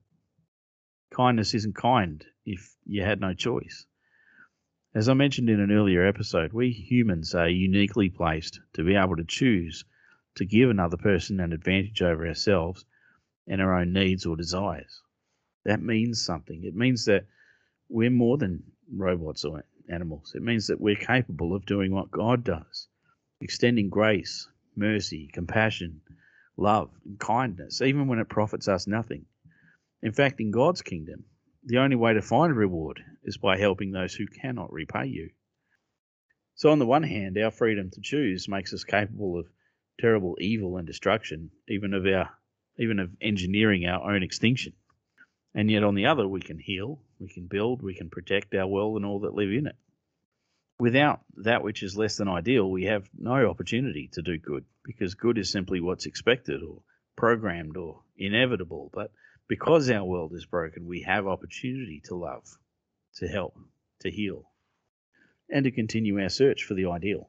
Kindness 1.10 1.54
isn't 1.54 1.74
kind 1.74 2.24
if 2.46 2.74
you 2.86 3.02
had 3.02 3.20
no 3.20 3.34
choice. 3.34 3.86
As 4.94 5.08
I 5.08 5.14
mentioned 5.14 5.50
in 5.50 5.60
an 5.60 5.70
earlier 5.70 6.06
episode, 6.06 6.52
we 6.52 6.70
humans 6.70 7.34
are 7.34 7.48
uniquely 7.48 8.08
placed 8.08 8.60
to 8.72 8.84
be 8.84 8.94
able 8.94 9.16
to 9.16 9.24
choose 9.24 9.84
to 10.36 10.44
give 10.44 10.70
another 10.70 10.96
person 10.96 11.38
an 11.40 11.52
advantage 11.52 12.02
over 12.02 12.26
ourselves 12.26 12.84
and 13.46 13.60
our 13.60 13.78
own 13.78 13.92
needs 13.92 14.26
or 14.26 14.36
desires 14.36 15.02
that 15.64 15.82
means 15.82 16.22
something. 16.22 16.64
It 16.64 16.74
means 16.74 17.04
that 17.04 17.26
we're 17.88 18.10
more 18.10 18.38
than 18.38 18.62
robots 18.90 19.44
or 19.44 19.64
animals. 19.88 20.32
It 20.34 20.42
means 20.42 20.68
that 20.68 20.80
we're 20.80 20.96
capable 20.96 21.54
of 21.54 21.66
doing 21.66 21.92
what 21.92 22.10
God 22.10 22.44
does, 22.44 22.88
extending 23.40 23.88
grace, 23.88 24.48
mercy, 24.76 25.28
compassion, 25.32 26.00
love, 26.56 26.90
and 27.04 27.18
kindness, 27.18 27.82
even 27.82 28.06
when 28.06 28.18
it 28.18 28.28
profits 28.28 28.68
us 28.68 28.86
nothing. 28.86 29.26
In 30.02 30.12
fact, 30.12 30.40
in 30.40 30.50
God's 30.50 30.82
kingdom, 30.82 31.24
the 31.64 31.78
only 31.78 31.96
way 31.96 32.14
to 32.14 32.22
find 32.22 32.56
reward 32.56 33.02
is 33.24 33.36
by 33.36 33.58
helping 33.58 33.92
those 33.92 34.14
who 34.14 34.26
cannot 34.26 34.72
repay 34.72 35.06
you. 35.06 35.30
So, 36.54 36.70
on 36.70 36.78
the 36.78 36.86
one 36.86 37.02
hand, 37.02 37.36
our 37.38 37.50
freedom 37.50 37.90
to 37.90 38.00
choose 38.00 38.48
makes 38.48 38.72
us 38.72 38.84
capable 38.84 39.38
of 39.38 39.46
terrible 39.98 40.36
evil 40.40 40.76
and 40.78 40.86
destruction, 40.86 41.50
even 41.68 41.92
of 41.92 42.06
our 42.06 42.30
even 42.78 42.98
of 42.98 43.10
engineering 43.20 43.86
our 43.86 44.14
own 44.14 44.22
extinction. 44.22 44.72
And 45.54 45.70
yet, 45.70 45.82
on 45.82 45.94
the 45.94 46.06
other, 46.06 46.28
we 46.28 46.40
can 46.40 46.58
heal, 46.58 47.02
we 47.18 47.28
can 47.28 47.46
build, 47.46 47.82
we 47.82 47.94
can 47.94 48.08
protect 48.08 48.54
our 48.54 48.66
world 48.66 48.96
and 48.96 49.04
all 49.04 49.20
that 49.20 49.34
live 49.34 49.50
in 49.50 49.66
it. 49.66 49.76
Without 50.78 51.20
that 51.38 51.62
which 51.62 51.82
is 51.82 51.96
less 51.96 52.16
than 52.16 52.28
ideal, 52.28 52.70
we 52.70 52.84
have 52.84 53.10
no 53.18 53.50
opportunity 53.50 54.08
to 54.12 54.22
do 54.22 54.38
good 54.38 54.64
because 54.84 55.14
good 55.14 55.36
is 55.38 55.50
simply 55.50 55.80
what's 55.80 56.06
expected 56.06 56.62
or 56.62 56.82
programmed 57.16 57.76
or 57.76 58.02
inevitable. 58.16 58.90
But 58.92 59.12
because 59.48 59.90
our 59.90 60.04
world 60.04 60.32
is 60.32 60.46
broken, 60.46 60.86
we 60.86 61.02
have 61.02 61.26
opportunity 61.26 62.00
to 62.04 62.14
love, 62.14 62.46
to 63.16 63.26
help, 63.26 63.58
to 64.00 64.10
heal, 64.10 64.48
and 65.50 65.64
to 65.64 65.70
continue 65.70 66.20
our 66.22 66.28
search 66.28 66.64
for 66.64 66.74
the 66.74 66.86
ideal. 66.86 67.28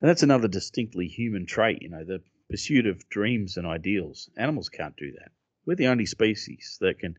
And 0.00 0.08
that's 0.08 0.22
another 0.22 0.48
distinctly 0.48 1.06
human 1.06 1.44
trait, 1.44 1.82
you 1.82 1.90
know, 1.90 2.04
the 2.04 2.22
pursuit 2.48 2.86
of 2.86 3.08
dreams 3.08 3.56
and 3.58 3.66
ideals. 3.66 4.30
Animals 4.36 4.70
can't 4.70 4.96
do 4.96 5.12
that. 5.12 5.30
We're 5.68 5.74
the 5.74 5.88
only 5.88 6.06
species 6.06 6.78
that 6.80 6.98
can 6.98 7.18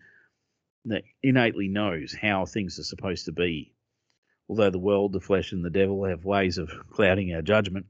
that 0.86 1.04
innately 1.22 1.68
knows 1.68 2.16
how 2.20 2.48
things 2.48 2.80
are 2.80 2.84
supposed 2.84 3.26
to 3.26 3.32
be. 3.32 3.76
Although 4.50 4.72
the 4.72 4.80
world, 4.80 5.14
the 5.14 5.20
flesh, 5.20 5.52
and 5.52 5.64
the 5.64 5.70
devil 5.70 6.04
have 6.06 6.26
ways 6.26 6.58
of 6.58 6.72
clouding 6.90 7.32
our 7.32 7.44
judgment. 7.44 7.86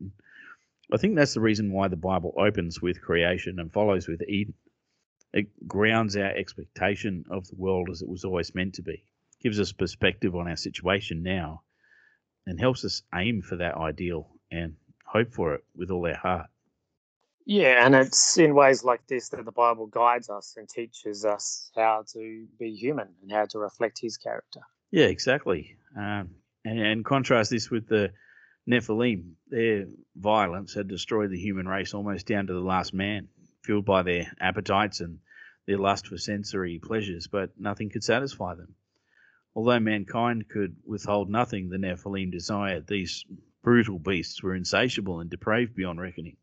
I 0.92 0.98
think 0.98 1.16
that's 1.16 1.34
the 1.34 1.40
reason 1.40 1.72
why 1.72 1.88
the 1.88 1.96
Bible 1.96 2.34
opens 2.36 2.82
with 2.82 3.02
creation 3.02 3.58
and 3.58 3.72
follows 3.72 4.10
with 4.10 4.22
Eden. 4.28 4.54
It 5.32 5.66
grounds 5.66 6.18
our 6.18 6.36
expectation 6.36 7.24
of 7.30 7.48
the 7.48 7.56
world 7.56 7.90
as 7.90 8.02
it 8.02 8.10
was 8.10 8.26
always 8.26 8.54
meant 8.54 8.74
to 8.74 8.82
be, 8.82 9.06
gives 9.42 9.62
us 9.62 9.72
perspective 9.72 10.36
on 10.36 10.50
our 10.50 10.58
situation 10.58 11.24
now, 11.24 11.64
and 12.46 12.60
helps 12.60 12.84
us 12.84 13.02
aim 13.16 13.44
for 13.44 13.56
that 13.56 13.76
ideal 13.76 14.36
and 14.52 14.76
hope 15.06 15.32
for 15.32 15.56
it 15.56 15.64
with 15.74 15.90
all 15.90 16.06
our 16.06 16.16
heart. 16.16 16.50
Yeah, 17.52 17.84
and 17.84 17.96
it's 17.96 18.38
in 18.38 18.54
ways 18.54 18.84
like 18.84 19.08
this 19.08 19.30
that 19.30 19.44
the 19.44 19.52
Bible 19.52 19.88
guides 19.88 20.30
us 20.30 20.54
and 20.56 20.70
teaches 20.70 21.26
us 21.26 21.72
how 21.76 22.04
to 22.14 22.46
be 22.60 22.76
human 22.76 23.08
and 23.24 23.32
how 23.32 23.46
to 23.46 23.58
reflect 23.58 23.98
His 24.00 24.18
character. 24.18 24.60
Yeah, 24.92 25.06
exactly. 25.06 25.76
Um, 25.98 26.30
And, 26.64 26.80
and 26.80 27.04
contrast 27.04 27.50
this 27.50 27.72
with 27.72 27.88
the 27.88 28.12
Nephilim. 28.70 29.32
Their 29.48 29.88
violence 30.16 30.76
had 30.76 30.88
destroyed 30.88 31.32
the 31.32 31.40
human 31.40 31.68
race 31.68 31.96
almost 31.96 32.28
down 32.28 32.46
to 32.48 32.54
the 32.54 32.60
last 32.60 32.94
man, 32.94 33.30
fueled 33.64 33.86
by 33.86 34.04
their 34.04 34.32
appetites 34.40 35.00
and 35.00 35.18
their 35.66 35.80
lust 35.80 36.06
for 36.06 36.20
sensory 36.20 36.78
pleasures, 36.78 37.26
but 37.26 37.60
nothing 37.60 37.90
could 37.90 38.04
satisfy 38.04 38.54
them. 38.54 38.76
Although 39.56 39.80
mankind 39.80 40.50
could 40.50 40.76
withhold 40.86 41.32
nothing 41.32 41.70
the 41.70 41.78
Nephilim 41.78 42.32
desired, 42.32 42.86
these 42.86 43.26
brutal 43.64 43.98
beasts 43.98 44.44
were 44.44 44.54
insatiable 44.54 45.20
and 45.20 45.32
depraved 45.32 45.74
beyond 45.74 46.00
reckoning. 46.00 46.38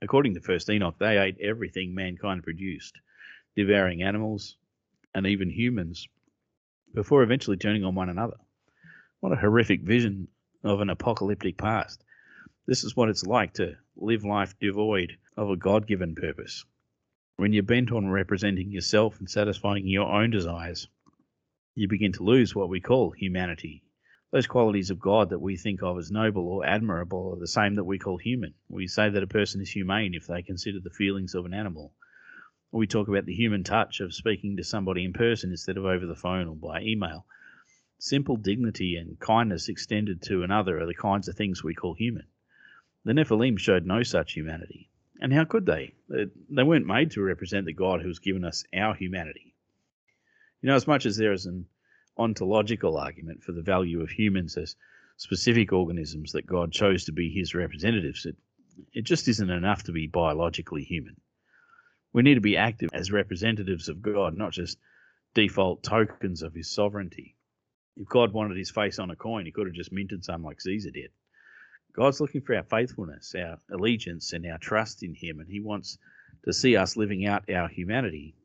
According 0.00 0.34
to 0.34 0.40
First 0.40 0.70
Enoch, 0.70 0.96
they 0.98 1.18
ate 1.18 1.40
everything 1.40 1.94
mankind 1.94 2.44
produced, 2.44 3.00
devouring 3.56 4.02
animals 4.02 4.56
and 5.14 5.26
even 5.26 5.50
humans, 5.50 6.06
before 6.94 7.22
eventually 7.22 7.56
turning 7.56 7.84
on 7.84 7.94
one 7.94 8.08
another. 8.08 8.36
What 9.20 9.32
a 9.32 9.36
horrific 9.36 9.80
vision 9.80 10.28
of 10.62 10.80
an 10.80 10.90
apocalyptic 10.90 11.56
past. 11.58 12.04
This 12.66 12.84
is 12.84 12.94
what 12.94 13.08
it's 13.08 13.26
like 13.26 13.54
to 13.54 13.76
live 13.96 14.24
life 14.24 14.56
devoid 14.60 15.16
of 15.36 15.50
a 15.50 15.56
God 15.56 15.86
given 15.86 16.14
purpose. 16.14 16.64
When 17.36 17.52
you're 17.52 17.62
bent 17.64 17.90
on 17.90 18.08
representing 18.08 18.70
yourself 18.70 19.18
and 19.18 19.28
satisfying 19.28 19.86
your 19.86 20.10
own 20.10 20.30
desires, 20.30 20.88
you 21.74 21.88
begin 21.88 22.12
to 22.12 22.22
lose 22.22 22.54
what 22.54 22.68
we 22.68 22.80
call 22.80 23.10
humanity. 23.10 23.82
Those 24.30 24.46
qualities 24.46 24.90
of 24.90 25.00
God 25.00 25.30
that 25.30 25.40
we 25.40 25.56
think 25.56 25.82
of 25.82 25.96
as 25.96 26.10
noble 26.10 26.48
or 26.48 26.66
admirable 26.66 27.32
are 27.32 27.40
the 27.40 27.46
same 27.46 27.76
that 27.76 27.84
we 27.84 27.98
call 27.98 28.18
human. 28.18 28.52
We 28.68 28.86
say 28.86 29.08
that 29.08 29.22
a 29.22 29.26
person 29.26 29.62
is 29.62 29.70
humane 29.70 30.12
if 30.14 30.26
they 30.26 30.42
consider 30.42 30.80
the 30.80 30.90
feelings 30.90 31.34
of 31.34 31.46
an 31.46 31.54
animal. 31.54 31.94
We 32.70 32.86
talk 32.86 33.08
about 33.08 33.24
the 33.24 33.34
human 33.34 33.64
touch 33.64 34.00
of 34.00 34.12
speaking 34.12 34.58
to 34.58 34.64
somebody 34.64 35.04
in 35.04 35.14
person 35.14 35.50
instead 35.50 35.78
of 35.78 35.86
over 35.86 36.04
the 36.04 36.14
phone 36.14 36.46
or 36.46 36.54
by 36.54 36.82
email. 36.82 37.24
Simple 37.98 38.36
dignity 38.36 38.96
and 38.96 39.18
kindness 39.18 39.70
extended 39.70 40.20
to 40.22 40.42
another 40.42 40.78
are 40.78 40.86
the 40.86 40.94
kinds 40.94 41.28
of 41.28 41.34
things 41.34 41.64
we 41.64 41.74
call 41.74 41.94
human. 41.94 42.26
The 43.04 43.14
Nephilim 43.14 43.58
showed 43.58 43.86
no 43.86 44.02
such 44.02 44.34
humanity. 44.34 44.90
And 45.20 45.32
how 45.32 45.46
could 45.46 45.64
they? 45.64 45.94
They 46.08 46.62
weren't 46.62 46.86
made 46.86 47.12
to 47.12 47.22
represent 47.22 47.64
the 47.64 47.72
God 47.72 48.02
who 48.02 48.08
has 48.08 48.18
given 48.18 48.44
us 48.44 48.64
our 48.74 48.94
humanity. 48.94 49.54
You 50.60 50.68
know, 50.68 50.76
as 50.76 50.86
much 50.86 51.06
as 51.06 51.16
there 51.16 51.32
is 51.32 51.46
an 51.46 51.64
ontological 52.18 52.96
argument 52.96 53.42
for 53.42 53.52
the 53.52 53.62
value 53.62 54.00
of 54.02 54.10
humans 54.10 54.56
as 54.56 54.76
specific 55.16 55.72
organisms 55.72 56.32
that 56.32 56.46
God 56.46 56.72
chose 56.72 57.04
to 57.04 57.12
be 57.12 57.30
his 57.30 57.54
representatives, 57.54 58.26
it, 58.26 58.36
it 58.92 59.02
just 59.02 59.28
isn't 59.28 59.50
enough 59.50 59.84
to 59.84 59.92
be 59.92 60.06
biologically 60.06 60.84
human. 60.84 61.16
We 62.12 62.22
need 62.22 62.34
to 62.34 62.40
be 62.40 62.56
active 62.56 62.90
as 62.92 63.12
representatives 63.12 63.88
of 63.88 64.02
God, 64.02 64.36
not 64.36 64.52
just 64.52 64.78
default 65.34 65.82
tokens 65.82 66.42
of 66.42 66.54
his 66.54 66.70
sovereignty. 66.70 67.36
If 67.96 68.08
God 68.08 68.32
wanted 68.32 68.56
his 68.56 68.70
face 68.70 68.98
on 68.98 69.10
a 69.10 69.16
coin, 69.16 69.44
he 69.44 69.52
could 69.52 69.66
have 69.66 69.74
just 69.74 69.92
minted 69.92 70.24
some 70.24 70.42
like 70.42 70.60
Caesar 70.60 70.90
did. 70.90 71.10
God's 71.98 72.20
looking 72.20 72.42
for 72.42 72.54
our 72.54 72.62
faithfulness, 72.62 73.34
our 73.34 73.58
allegiance, 73.72 74.32
and 74.32 74.46
our 74.46 74.58
trust 74.58 75.02
in 75.02 75.14
Him, 75.14 75.40
and 75.40 75.48
He 75.48 75.58
wants 75.58 75.98
to 76.44 76.52
see 76.52 76.76
us 76.76 76.96
living 76.96 77.26
out 77.26 77.50
our 77.50 77.66
humanity, 77.66 78.36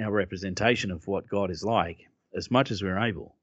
our 0.00 0.12
representation 0.12 0.92
of 0.92 1.08
what 1.08 1.26
God 1.26 1.50
is 1.50 1.64
like, 1.64 2.08
as 2.34 2.50
much 2.50 2.70
as 2.70 2.82
we're 2.82 2.98
able 2.98 3.36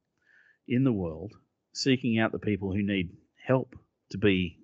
in 0.67 0.84
the 0.84 0.91
world, 0.91 1.34
seeking 1.73 2.19
out 2.19 2.32
the 2.32 2.39
people 2.39 2.71
who 2.71 2.84
need 2.84 3.10
help 3.45 3.76
to 4.10 4.17
be 4.17 4.58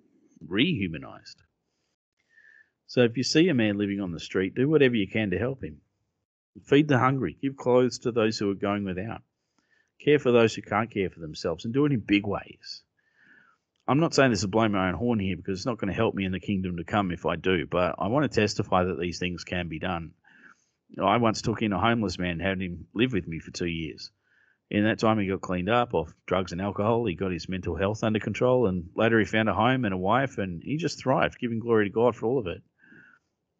rehumanized. 0.46 1.36
So 2.86 3.02
if 3.02 3.16
you 3.16 3.22
see 3.22 3.48
a 3.48 3.54
man 3.54 3.78
living 3.78 4.00
on 4.00 4.12
the 4.12 4.20
street, 4.20 4.54
do 4.54 4.68
whatever 4.68 4.94
you 4.94 5.08
can 5.08 5.30
to 5.30 5.38
help 5.38 5.62
him. 5.62 5.80
Feed 6.66 6.88
the 6.88 6.98
hungry, 6.98 7.36
give 7.40 7.56
clothes 7.56 7.98
to 8.00 8.12
those 8.12 8.38
who 8.38 8.50
are 8.50 8.54
going 8.54 8.84
without, 8.84 9.22
care 10.00 10.18
for 10.18 10.30
those 10.30 10.54
who 10.54 10.62
can't 10.62 10.90
care 10.90 11.10
for 11.10 11.20
themselves, 11.20 11.64
and 11.64 11.74
do 11.74 11.84
it 11.86 11.92
in 11.92 12.00
big 12.00 12.26
ways. 12.26 12.82
I'm 13.86 14.00
not 14.00 14.14
saying 14.14 14.30
this 14.30 14.42
to 14.42 14.48
blow 14.48 14.68
my 14.68 14.88
own 14.88 14.94
horn 14.94 15.18
here 15.18 15.36
because 15.36 15.58
it's 15.58 15.66
not 15.66 15.78
going 15.78 15.88
to 15.88 15.96
help 15.96 16.14
me 16.14 16.24
in 16.24 16.32
the 16.32 16.40
kingdom 16.40 16.76
to 16.76 16.84
come 16.84 17.10
if 17.10 17.26
I 17.26 17.36
do, 17.36 17.66
but 17.66 17.96
I 17.98 18.08
want 18.08 18.30
to 18.30 18.40
testify 18.40 18.84
that 18.84 18.98
these 18.98 19.18
things 19.18 19.44
can 19.44 19.68
be 19.68 19.78
done. 19.78 20.12
I 21.02 21.16
once 21.16 21.42
took 21.42 21.62
in 21.62 21.72
a 21.72 21.80
homeless 21.80 22.18
man, 22.18 22.40
had 22.40 22.60
him 22.60 22.86
live 22.94 23.12
with 23.12 23.26
me 23.26 23.38
for 23.38 23.50
two 23.50 23.66
years. 23.66 24.10
In 24.70 24.84
that 24.84 24.98
time, 24.98 25.18
he 25.18 25.28
got 25.28 25.40
cleaned 25.40 25.68
up 25.68 25.92
off 25.94 26.14
drugs 26.26 26.52
and 26.52 26.60
alcohol. 26.60 27.04
He 27.04 27.14
got 27.14 27.32
his 27.32 27.48
mental 27.48 27.76
health 27.76 28.02
under 28.02 28.18
control, 28.18 28.66
and 28.66 28.88
later 28.94 29.18
he 29.18 29.24
found 29.24 29.48
a 29.48 29.54
home 29.54 29.84
and 29.84 29.92
a 29.92 29.98
wife, 29.98 30.38
and 30.38 30.62
he 30.62 30.76
just 30.76 30.98
thrived, 30.98 31.38
giving 31.38 31.58
glory 31.58 31.86
to 31.86 31.94
God 31.94 32.16
for 32.16 32.26
all 32.26 32.38
of 32.38 32.46
it. 32.46 32.62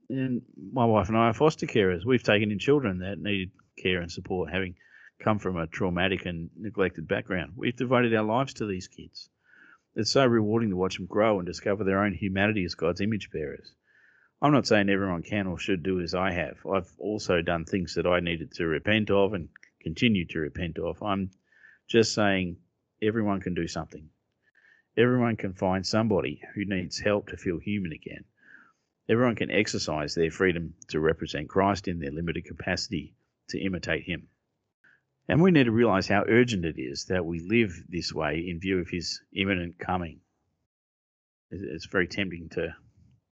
And 0.09 0.43
my 0.73 0.85
wife 0.85 1.09
and 1.09 1.17
I 1.17 1.29
are 1.29 1.35
foster 1.35 1.67
carers. 1.67 2.05
We've 2.05 2.23
taken 2.23 2.51
in 2.51 2.59
children 2.59 2.99
that 2.99 3.19
needed 3.19 3.51
care 3.77 4.01
and 4.01 4.11
support, 4.11 4.51
having 4.51 4.77
come 5.21 5.39
from 5.39 5.57
a 5.57 5.67
traumatic 5.67 6.27
and 6.27 6.51
neglected 6.57 7.09
background. 7.09 7.53
We've 7.57 7.77
devoted 7.77 8.15
our 8.15 8.25
lives 8.25 8.55
to 8.55 8.67
these 8.67 8.89
kids. 8.89 9.29
It's 9.95 10.11
so 10.11 10.27
rewarding 10.27 10.71
to 10.71 10.77
watch 10.77 10.97
them 10.97 11.07
grow 11.07 11.39
and 11.39 11.47
discover 11.47 11.85
their 11.85 12.03
own 12.03 12.15
humanity 12.15 12.65
as 12.65 12.75
God's 12.75 13.01
image 13.01 13.31
bearers. 13.31 13.75
I'm 14.45 14.53
not 14.53 14.67
saying 14.67 14.91
everyone 14.91 15.23
can 15.23 15.47
or 15.47 15.59
should 15.59 15.83
do 15.83 16.03
as 16.03 16.15
I 16.15 16.31
have. 16.33 16.59
I've 16.71 16.93
also 16.99 17.41
done 17.41 17.65
things 17.65 17.95
that 17.95 18.07
I 18.07 18.21
needed 18.21 18.53
to 18.57 18.67
repent 18.67 19.11
of 19.11 19.33
and 19.33 19.49
continue 19.81 20.27
to 20.27 20.39
repent 20.39 20.79
of. 20.79 21.03
I'm 21.03 21.31
just 21.89 22.13
saying 22.13 22.59
everyone 23.01 23.41
can 23.41 23.55
do 23.55 23.67
something. 23.67 24.11
Everyone 24.99 25.37
can 25.37 25.55
find 25.55 25.87
somebody 25.87 26.43
who 26.55 26.67
needs 26.67 26.99
help 26.99 27.29
to 27.29 27.39
feel 27.39 27.59
human 27.59 27.93
again. 27.93 28.27
Everyone 29.09 29.35
can 29.35 29.51
exercise 29.51 30.15
their 30.15 30.31
freedom 30.31 30.75
to 30.89 31.01
represent 31.01 31.49
Christ 31.49 31.89
in 31.89 31.99
their 31.99 32.13
limited 32.13 32.45
capacity 32.45 33.15
to 33.49 33.59
imitate 33.59 34.03
Him. 34.03 34.29
And 35.27 35.41
we 35.41 35.53
need 35.53 35.65
to 35.65 35.73
realize 35.73 36.07
how 36.07 36.27
urgent 36.29 36.67
it 36.67 36.79
is 36.79 37.07
that 37.07 37.25
we 37.25 37.41
live 37.41 37.83
this 37.89 38.13
way 38.13 38.47
in 38.47 38.61
view 38.61 38.79
of 38.81 38.91
his 38.91 39.23
imminent 39.33 39.79
coming. 39.79 40.21
It's 41.51 41.87
very 41.87 42.09
tempting 42.09 42.51
to 42.51 42.77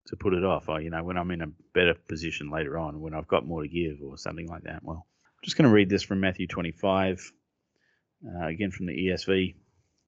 to 0.09 0.15
put 0.15 0.33
it 0.33 0.43
off. 0.43 0.67
you 0.81 0.89
know, 0.89 1.03
when 1.03 1.17
I'm 1.17 1.31
in 1.31 1.41
a 1.41 1.51
better 1.73 1.93
position 1.93 2.49
later 2.49 2.77
on, 2.77 2.99
when 2.99 3.13
I've 3.13 3.27
got 3.27 3.45
more 3.45 3.61
to 3.61 3.67
give 3.67 3.99
or 4.03 4.17
something 4.17 4.47
like 4.47 4.63
that. 4.63 4.83
Well, 4.83 5.05
I'm 5.07 5.43
just 5.43 5.55
going 5.55 5.69
to 5.69 5.73
read 5.73 5.89
this 5.89 6.01
from 6.01 6.19
Matthew 6.19 6.47
25, 6.47 7.31
uh, 8.25 8.47
again 8.47 8.71
from 8.71 8.87
the 8.87 8.93
ESV. 8.93 9.55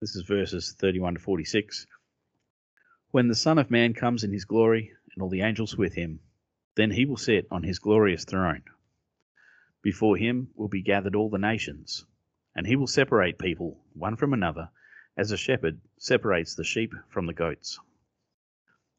This 0.01 0.15
is 0.15 0.23
verses 0.23 0.75
31 0.79 1.15
to 1.15 1.19
46. 1.19 1.85
When 3.11 3.27
the 3.27 3.35
Son 3.35 3.59
of 3.59 3.69
Man 3.69 3.93
comes 3.93 4.23
in 4.23 4.33
his 4.33 4.45
glory 4.45 4.91
and 5.13 5.21
all 5.21 5.29
the 5.29 5.41
angels 5.41 5.77
with 5.77 5.93
him, 5.93 6.19
then 6.75 6.89
he 6.89 7.05
will 7.05 7.17
sit 7.17 7.45
on 7.51 7.61
his 7.61 7.77
glorious 7.77 8.25
throne. 8.25 8.63
Before 9.83 10.17
him 10.17 10.49
will 10.55 10.69
be 10.69 10.81
gathered 10.81 11.15
all 11.15 11.29
the 11.29 11.37
nations, 11.37 12.05
and 12.55 12.65
he 12.65 12.75
will 12.75 12.87
separate 12.87 13.37
people 13.37 13.85
one 13.93 14.15
from 14.15 14.33
another, 14.33 14.69
as 15.15 15.31
a 15.31 15.37
shepherd 15.37 15.79
separates 15.99 16.55
the 16.55 16.63
sheep 16.63 16.93
from 17.09 17.27
the 17.27 17.33
goats. 17.33 17.79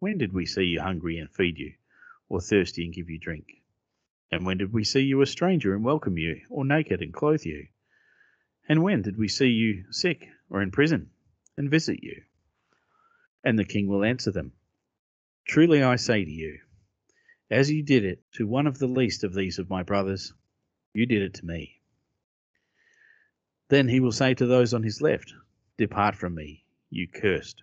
when 0.00 0.18
did 0.18 0.32
we 0.32 0.46
see 0.46 0.64
you 0.64 0.80
hungry 0.80 1.18
and 1.18 1.30
feed 1.30 1.58
you, 1.58 1.74
or 2.28 2.40
thirsty 2.40 2.84
and 2.84 2.94
give 2.94 3.10
you 3.10 3.18
drink? 3.18 3.62
And 4.32 4.46
when 4.46 4.56
did 4.56 4.72
we 4.72 4.82
see 4.82 5.00
you 5.00 5.20
a 5.20 5.26
stranger 5.26 5.74
and 5.74 5.84
welcome 5.84 6.16
you, 6.16 6.40
or 6.48 6.64
naked 6.64 7.02
and 7.02 7.12
clothe 7.12 7.44
you? 7.44 7.68
And 8.66 8.82
when 8.82 9.02
did 9.02 9.18
we 9.18 9.28
see 9.28 9.48
you 9.48 9.84
sick 9.90 10.26
or 10.48 10.62
in 10.62 10.70
prison 10.70 11.10
and 11.56 11.70
visit 11.70 12.02
you? 12.02 12.22
And 13.44 13.58
the 13.58 13.64
king 13.64 13.88
will 13.88 14.02
answer 14.04 14.30
them, 14.30 14.52
Truly 15.44 15.82
I 15.82 15.96
say 15.96 16.24
to 16.24 16.30
you, 16.30 16.60
as 17.50 17.70
you 17.70 17.82
did 17.82 18.04
it 18.04 18.22
to 18.32 18.46
one 18.46 18.66
of 18.66 18.78
the 18.78 18.86
least 18.86 19.22
of 19.22 19.34
these 19.34 19.58
of 19.58 19.68
my 19.68 19.82
brothers, 19.82 20.32
you 20.94 21.04
did 21.04 21.20
it 21.20 21.34
to 21.34 21.46
me. 21.46 21.80
Then 23.68 23.88
he 23.88 24.00
will 24.00 24.12
say 24.12 24.32
to 24.34 24.46
those 24.46 24.72
on 24.72 24.82
his 24.82 25.02
left, 25.02 25.34
Depart 25.76 26.16
from 26.16 26.34
me, 26.34 26.64
you 26.88 27.06
cursed, 27.06 27.62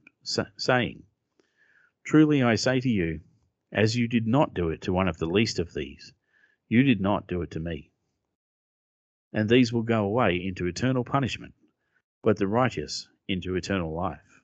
saying, 0.23 1.03
Truly 2.05 2.41
I 2.43 2.55
say 2.55 2.79
to 2.79 2.89
you, 2.89 3.21
as 3.71 3.95
you 3.95 4.07
did 4.07 4.27
not 4.27 4.53
do 4.53 4.69
it 4.69 4.81
to 4.81 4.93
one 4.93 5.07
of 5.07 5.17
the 5.17 5.25
least 5.27 5.59
of 5.59 5.73
these, 5.73 6.13
you 6.67 6.83
did 6.83 6.99
not 6.99 7.27
do 7.27 7.41
it 7.41 7.51
to 7.51 7.59
me. 7.59 7.91
And 9.33 9.49
these 9.49 9.71
will 9.71 9.83
go 9.83 10.03
away 10.03 10.35
into 10.43 10.67
eternal 10.67 11.03
punishment, 11.03 11.53
but 12.21 12.37
the 12.37 12.47
righteous 12.47 13.07
into 13.27 13.55
eternal 13.55 13.93
life. 13.95 14.41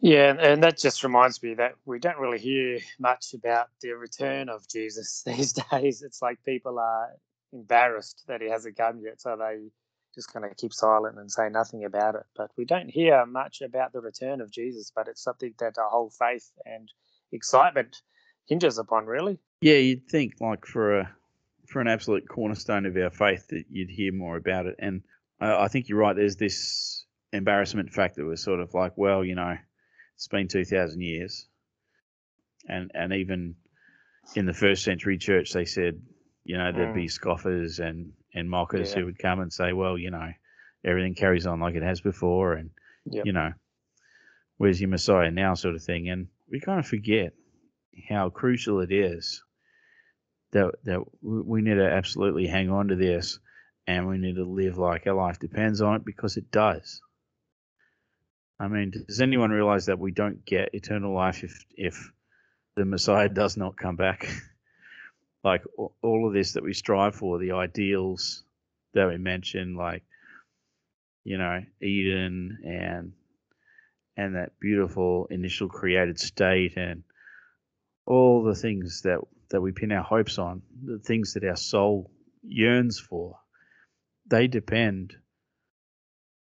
Yeah, 0.00 0.34
and 0.38 0.62
that 0.62 0.78
just 0.78 1.04
reminds 1.04 1.42
me 1.42 1.54
that 1.54 1.74
we 1.84 1.98
don't 1.98 2.18
really 2.18 2.38
hear 2.38 2.78
much 2.98 3.34
about 3.34 3.68
the 3.82 3.92
return 3.92 4.48
of 4.48 4.66
Jesus 4.68 5.22
these 5.26 5.52
days. 5.52 6.02
It's 6.02 6.22
like 6.22 6.42
people 6.44 6.78
are 6.78 7.10
embarrassed 7.52 8.24
that 8.28 8.40
he 8.40 8.48
hasn't 8.48 8.76
come 8.76 9.00
yet, 9.00 9.20
so 9.20 9.36
they 9.36 9.58
just 10.14 10.32
kind 10.32 10.44
of 10.44 10.56
keep 10.56 10.72
silent 10.72 11.18
and 11.18 11.30
say 11.30 11.48
nothing 11.48 11.84
about 11.84 12.14
it. 12.14 12.24
But 12.36 12.50
we 12.56 12.64
don't 12.64 12.88
hear 12.88 13.24
much 13.26 13.60
about 13.62 13.92
the 13.92 14.00
return 14.00 14.40
of 14.40 14.50
Jesus, 14.50 14.92
but 14.94 15.08
it's 15.08 15.22
something 15.22 15.54
that 15.58 15.78
our 15.78 15.88
whole 15.88 16.10
faith 16.10 16.50
and 16.64 16.88
excitement 17.32 18.02
hinges 18.46 18.78
upon, 18.78 19.06
really. 19.06 19.38
Yeah, 19.60 19.76
you'd 19.76 20.08
think 20.08 20.34
like 20.40 20.66
for 20.66 21.00
a 21.00 21.14
for 21.68 21.80
an 21.80 21.88
absolute 21.88 22.28
cornerstone 22.28 22.86
of 22.86 22.96
our 22.96 23.10
faith 23.10 23.46
that 23.48 23.64
you'd 23.70 23.90
hear 23.90 24.12
more 24.12 24.36
about 24.36 24.66
it. 24.66 24.74
And 24.80 25.02
I, 25.40 25.64
I 25.64 25.68
think 25.68 25.88
you're 25.88 25.98
right. 25.98 26.16
There's 26.16 26.36
this 26.36 27.04
embarrassment 27.32 27.92
factor. 27.92 28.24
Was 28.24 28.42
sort 28.42 28.60
of 28.60 28.74
like, 28.74 28.96
well, 28.96 29.24
you 29.24 29.36
know, 29.36 29.56
it's 30.16 30.28
been 30.28 30.48
two 30.48 30.64
thousand 30.64 31.02
years, 31.02 31.46
and 32.68 32.90
and 32.94 33.12
even 33.12 33.54
in 34.34 34.46
the 34.46 34.54
first 34.54 34.82
century 34.82 35.18
church, 35.18 35.52
they 35.52 35.64
said, 35.64 36.00
you 36.44 36.58
know, 36.58 36.72
there'd 36.72 36.90
mm. 36.90 36.94
be 36.94 37.08
scoffers 37.08 37.78
and 37.78 38.12
and 38.34 38.48
mockers 38.48 38.92
yeah. 38.92 39.00
who 39.00 39.06
would 39.06 39.18
come 39.18 39.40
and 39.40 39.52
say, 39.52 39.72
well, 39.72 39.98
you 39.98 40.10
know, 40.10 40.30
everything 40.84 41.14
carries 41.14 41.46
on 41.46 41.60
like 41.60 41.74
it 41.74 41.82
has 41.82 42.00
before, 42.00 42.54
and 42.54 42.70
yep. 43.04 43.26
you 43.26 43.32
know, 43.32 43.52
where's 44.56 44.80
your 44.80 44.90
Messiah 44.90 45.30
now, 45.30 45.54
sort 45.54 45.74
of 45.74 45.82
thing. 45.82 46.08
And 46.08 46.28
we 46.50 46.60
kind 46.60 46.78
of 46.78 46.86
forget 46.86 47.32
how 48.08 48.30
crucial 48.30 48.80
it 48.80 48.92
is 48.92 49.42
that 50.52 50.74
that 50.84 51.00
we 51.22 51.62
need 51.62 51.74
to 51.74 51.90
absolutely 51.90 52.46
hang 52.46 52.70
on 52.70 52.88
to 52.88 52.96
this, 52.96 53.38
and 53.86 54.08
we 54.08 54.18
need 54.18 54.36
to 54.36 54.44
live 54.44 54.78
like 54.78 55.06
our 55.06 55.14
life 55.14 55.38
depends 55.38 55.80
on 55.80 55.96
it 55.96 56.04
because 56.04 56.36
it 56.36 56.50
does. 56.50 57.00
I 58.58 58.68
mean, 58.68 58.92
does 59.06 59.20
anyone 59.20 59.50
realize 59.50 59.86
that 59.86 59.98
we 59.98 60.12
don't 60.12 60.44
get 60.44 60.74
eternal 60.74 61.14
life 61.14 61.44
if 61.44 61.64
if 61.76 62.12
the 62.76 62.84
Messiah 62.84 63.28
does 63.28 63.56
not 63.56 63.76
come 63.76 63.96
back? 63.96 64.28
like 65.42 65.62
all 66.02 66.26
of 66.26 66.34
this 66.34 66.52
that 66.52 66.62
we 66.62 66.72
strive 66.72 67.14
for, 67.14 67.38
the 67.38 67.52
ideals 67.52 68.44
that 68.94 69.08
we 69.08 69.16
mentioned, 69.18 69.76
like 69.76 70.02
you 71.24 71.38
know 71.38 71.60
Eden 71.82 72.58
and 72.64 73.12
and 74.16 74.36
that 74.36 74.58
beautiful 74.60 75.26
initial 75.30 75.68
created 75.68 76.18
state 76.18 76.76
and 76.76 77.02
all 78.06 78.42
the 78.42 78.54
things 78.54 79.02
that 79.02 79.20
that 79.50 79.60
we 79.60 79.72
pin 79.72 79.92
our 79.92 80.02
hopes 80.02 80.38
on, 80.38 80.62
the 80.84 80.98
things 80.98 81.34
that 81.34 81.44
our 81.44 81.56
soul 81.56 82.10
yearns 82.42 82.98
for, 82.98 83.38
they 84.28 84.46
depend 84.46 85.14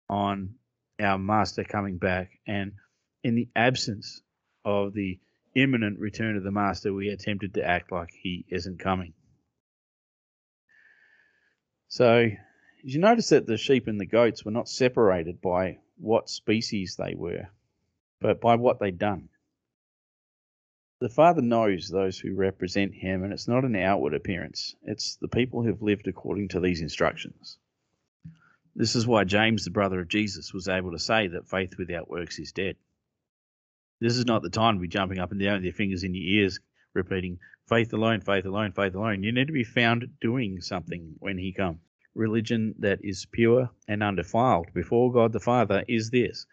on 0.08 0.54
our 1.00 1.18
master 1.18 1.64
coming 1.64 1.98
back. 1.98 2.30
And 2.46 2.72
in 3.22 3.34
the 3.34 3.48
absence 3.54 4.22
of 4.64 4.92
the 4.92 5.18
imminent 5.56 5.98
return 5.98 6.36
of 6.36 6.44
the 6.44 6.50
master, 6.50 6.92
we 6.92 7.08
attempted 7.08 7.54
to 7.54 7.66
act 7.66 7.90
like 7.90 8.10
he 8.12 8.44
isn't 8.48 8.78
coming. 8.78 9.14
So, 11.88 12.30
you 12.82 12.98
notice 12.98 13.30
that 13.30 13.46
the 13.46 13.56
sheep 13.56 13.86
and 13.86 13.98
the 13.98 14.06
goats 14.06 14.44
were 14.44 14.52
not 14.52 14.68
separated 14.68 15.40
by 15.40 15.78
what 15.96 16.28
species 16.28 16.96
they 16.96 17.14
were, 17.14 17.48
but 18.20 18.40
by 18.40 18.56
what 18.56 18.78
they'd 18.78 18.98
done. 18.98 19.28
The 20.98 21.08
Father 21.08 21.42
knows 21.42 21.88
those 21.88 22.18
who 22.18 22.34
represent 22.34 22.94
Him, 22.94 23.22
and 23.22 23.32
it's 23.32 23.48
not 23.48 23.64
an 23.64 23.76
outward 23.76 24.14
appearance, 24.14 24.76
it's 24.82 25.16
the 25.16 25.28
people 25.28 25.62
who've 25.62 25.82
lived 25.82 26.06
according 26.06 26.48
to 26.48 26.60
these 26.60 26.80
instructions. 26.80 27.58
This 28.74 28.94
is 28.94 29.06
why 29.06 29.24
James, 29.24 29.64
the 29.64 29.70
brother 29.70 30.00
of 30.00 30.08
Jesus, 30.08 30.52
was 30.52 30.68
able 30.68 30.92
to 30.92 30.98
say 30.98 31.28
that 31.28 31.48
faith 31.48 31.78
without 31.78 32.10
works 32.10 32.38
is 32.38 32.52
dead. 32.52 32.76
This 33.98 34.18
is 34.18 34.26
not 34.26 34.42
the 34.42 34.50
time 34.50 34.74
to 34.74 34.80
be 34.80 34.88
jumping 34.88 35.18
up 35.18 35.30
and 35.30 35.40
down 35.40 35.54
with 35.54 35.64
your 35.64 35.72
fingers 35.72 36.04
in 36.04 36.14
your 36.14 36.42
ears, 36.42 36.60
repeating, 36.92 37.38
faith 37.66 37.94
alone, 37.94 38.20
faith 38.20 38.44
alone, 38.44 38.72
faith 38.72 38.94
alone. 38.94 39.22
You 39.22 39.32
need 39.32 39.46
to 39.46 39.54
be 39.54 39.64
found 39.64 40.20
doing 40.20 40.60
something 40.60 41.14
when 41.18 41.38
He 41.38 41.52
comes. 41.52 41.78
Religion 42.14 42.74
that 42.80 43.02
is 43.02 43.24
pure 43.24 43.70
and 43.88 44.02
undefiled 44.02 44.74
before 44.74 45.12
God 45.12 45.32
the 45.32 45.40
Father 45.40 45.82
is 45.88 46.10
this 46.10 46.46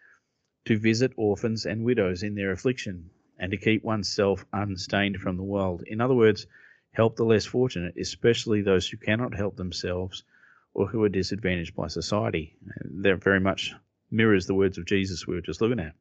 to 0.64 0.78
visit 0.78 1.12
orphans 1.16 1.66
and 1.66 1.84
widows 1.84 2.22
in 2.22 2.34
their 2.34 2.50
affliction, 2.50 3.10
and 3.38 3.50
to 3.50 3.58
keep 3.58 3.84
oneself 3.84 4.46
unstained 4.50 5.18
from 5.18 5.36
the 5.36 5.42
world. 5.42 5.82
In 5.86 6.00
other 6.00 6.14
words, 6.14 6.46
help 6.92 7.16
the 7.16 7.26
less 7.26 7.44
fortunate, 7.44 7.98
especially 7.98 8.62
those 8.62 8.88
who 8.88 8.96
cannot 8.96 9.34
help 9.34 9.56
themselves 9.56 10.24
or 10.72 10.86
who 10.86 11.02
are 11.02 11.10
disadvantaged 11.10 11.76
by 11.76 11.88
society. 11.88 12.56
That 13.02 13.22
very 13.22 13.40
much 13.40 13.74
mirrors 14.10 14.46
the 14.46 14.54
words 14.54 14.78
of 14.78 14.86
Jesus 14.86 15.26
we 15.26 15.34
were 15.34 15.42
just 15.42 15.60
looking 15.60 15.80
at 15.80 15.94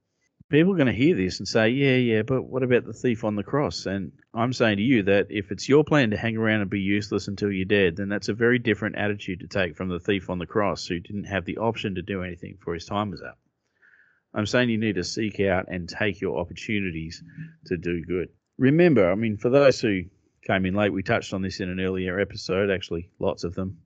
people 0.53 0.71
are 0.71 0.77
going 0.77 0.85
to 0.85 0.93
hear 0.93 1.15
this 1.15 1.39
and 1.39 1.47
say, 1.47 1.69
yeah, 1.69 1.95
yeah, 1.95 2.21
but 2.21 2.43
what 2.43 2.61
about 2.61 2.85
the 2.85 2.93
thief 2.93 3.23
on 3.23 3.35
the 3.35 3.41
cross? 3.41 3.87
And 3.87 4.11
I'm 4.35 4.53
saying 4.53 4.77
to 4.77 4.83
you 4.83 5.01
that 5.03 5.25
if 5.31 5.51
it's 5.51 5.67
your 5.67 5.83
plan 5.83 6.11
to 6.11 6.17
hang 6.17 6.37
around 6.37 6.61
and 6.61 6.69
be 6.69 6.79
useless 6.79 7.27
until 7.27 7.51
you're 7.51 7.65
dead, 7.65 7.95
then 7.95 8.07
that's 8.07 8.29
a 8.29 8.35
very 8.35 8.59
different 8.59 8.95
attitude 8.95 9.39
to 9.39 9.47
take 9.47 9.75
from 9.75 9.89
the 9.89 9.99
thief 9.99 10.29
on 10.29 10.37
the 10.37 10.45
cross 10.45 10.85
who 10.85 10.99
didn't 10.99 11.23
have 11.23 11.45
the 11.45 11.57
option 11.57 11.95
to 11.95 12.03
do 12.03 12.21
anything 12.21 12.59
for 12.63 12.75
his 12.75 12.85
time 12.85 13.09
was 13.09 13.23
up. 13.23 13.39
I'm 14.31 14.45
saying 14.45 14.69
you 14.69 14.77
need 14.77 14.95
to 14.95 15.03
seek 15.03 15.39
out 15.39 15.69
and 15.69 15.89
take 15.89 16.21
your 16.21 16.39
opportunities 16.39 17.23
to 17.65 17.77
do 17.77 18.05
good. 18.05 18.29
Remember, 18.59 19.11
I 19.11 19.15
mean, 19.15 19.37
for 19.37 19.49
those 19.49 19.81
who 19.81 20.03
came 20.45 20.67
in 20.67 20.75
late, 20.75 20.93
we 20.93 21.01
touched 21.01 21.33
on 21.33 21.41
this 21.41 21.61
in 21.61 21.69
an 21.69 21.79
earlier 21.79 22.19
episode, 22.19 22.69
actually, 22.69 23.09
lots 23.17 23.43
of 23.43 23.55
them. 23.55 23.79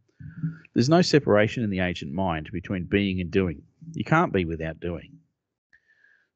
There's 0.74 0.90
no 0.90 1.02
separation 1.02 1.64
in 1.64 1.70
the 1.70 1.80
ancient 1.80 2.12
mind 2.12 2.50
between 2.52 2.84
being 2.84 3.22
and 3.22 3.32
doing. 3.32 3.62
You 3.94 4.04
can't 4.04 4.34
be 4.34 4.44
without 4.44 4.82
doing. 4.82 5.20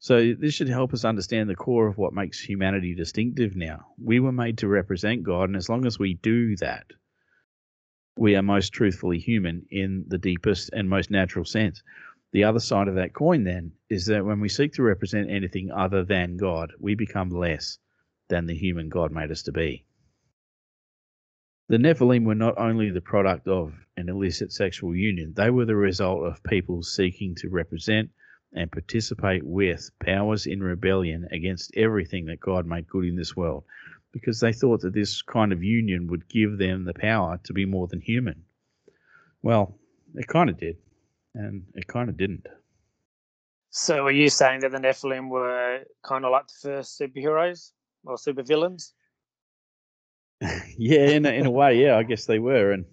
So 0.02 0.34
this 0.34 0.56
should 0.56 0.68
help 0.68 0.96
us 0.96 1.06
understand 1.06 1.48
the 1.48 1.56
core 1.56 1.86
of 1.86 2.00
what 2.00 2.12
makes 2.12 2.40
humanity 2.40 2.96
distinctive 2.96 3.56
now. 3.56 3.86
We 4.04 4.20
were 4.20 4.32
made 4.32 4.58
to 4.58 4.68
represent 4.68 5.22
God, 5.22 5.50
and 5.50 5.56
as 5.56 5.70
long 5.70 5.86
as 5.86 6.00
we 6.00 6.16
do 6.16 6.56
that, 6.56 6.88
we 8.18 8.36
are 8.36 8.42
most 8.42 8.74
truthfully 8.74 9.20
human 9.20 9.68
in 9.70 10.06
the 10.08 10.18
deepest 10.18 10.72
and 10.74 10.90
most 10.90 11.12
natural 11.12 11.46
sense. 11.46 11.84
The 12.32 12.46
other 12.46 12.60
side 12.60 12.88
of 12.88 12.96
that 12.96 13.14
coin, 13.14 13.44
then, 13.44 13.74
is 13.92 14.08
that 14.08 14.26
when 14.26 14.40
we 14.40 14.50
seek 14.50 14.74
to 14.74 14.82
represent 14.82 15.30
anything 15.30 15.70
other 15.70 16.04
than 16.04 16.36
God, 16.36 16.74
we 16.80 16.96
become 16.96 17.30
less 17.30 17.78
than 18.28 18.48
the 18.48 18.58
human 18.58 18.90
God 18.90 19.12
made 19.12 19.30
us 19.30 19.44
to 19.44 19.52
be. 19.52 19.86
The 21.70 21.78
Nephilim 21.78 22.26
were 22.26 22.34
not 22.34 22.58
only 22.58 22.90
the 22.90 23.02
product 23.02 23.48
of 23.48 23.76
an 23.96 24.10
illicit 24.10 24.52
sexual 24.52 24.96
union, 24.96 25.34
they 25.36 25.52
were 25.52 25.66
the 25.66 25.76
result 25.76 26.26
of 26.26 26.42
people 26.42 26.82
seeking 26.82 27.36
to 27.36 27.50
represent 27.50 28.10
and 28.54 28.72
participate 28.72 29.44
with 29.46 29.90
powers 30.00 30.46
in 30.46 30.62
rebellion 30.62 31.28
against 31.32 31.72
everything 31.76 32.26
that 32.26 32.40
God 32.40 32.66
made 32.66 32.88
good 32.88 33.06
in 33.06 33.16
this 33.16 33.36
world 33.36 33.64
because 34.12 34.40
they 34.40 34.52
thought 34.52 34.82
that 34.82 34.94
this 34.94 35.22
kind 35.22 35.54
of 35.54 35.64
union 35.64 36.08
would 36.08 36.28
give 36.28 36.58
them 36.58 36.84
the 36.84 36.94
power 36.94 37.40
to 37.46 37.54
be 37.54 37.66
more 37.66 37.88
than 37.88 38.02
human. 38.02 38.44
Well, 39.42 39.78
it 40.16 40.28
kind 40.28 40.50
of 40.50 40.58
did, 40.58 40.78
and 41.34 41.64
it 41.76 41.88
kind 41.88 42.10
of 42.10 42.18
didn't. 42.18 42.48
So, 43.70 44.06
are 44.06 44.12
you 44.12 44.30
saying 44.30 44.62
that 44.62 44.72
the 44.72 44.80
Nephilim 44.80 45.30
were 45.30 45.86
kind 46.04 46.26
of 46.26 46.32
like 46.32 46.48
the 46.48 46.54
first 46.62 47.00
superheroes 47.00 47.72
or 48.06 48.18
supervillains? 48.18 48.92
yeah, 50.78 51.08
in 51.08 51.26
a, 51.26 51.30
in 51.30 51.46
a 51.46 51.52
way, 51.52 51.82
yeah, 51.82 51.96
I 51.96 52.04
guess 52.04 52.26
they 52.26 52.40
were, 52.40 52.74
and 52.74 52.86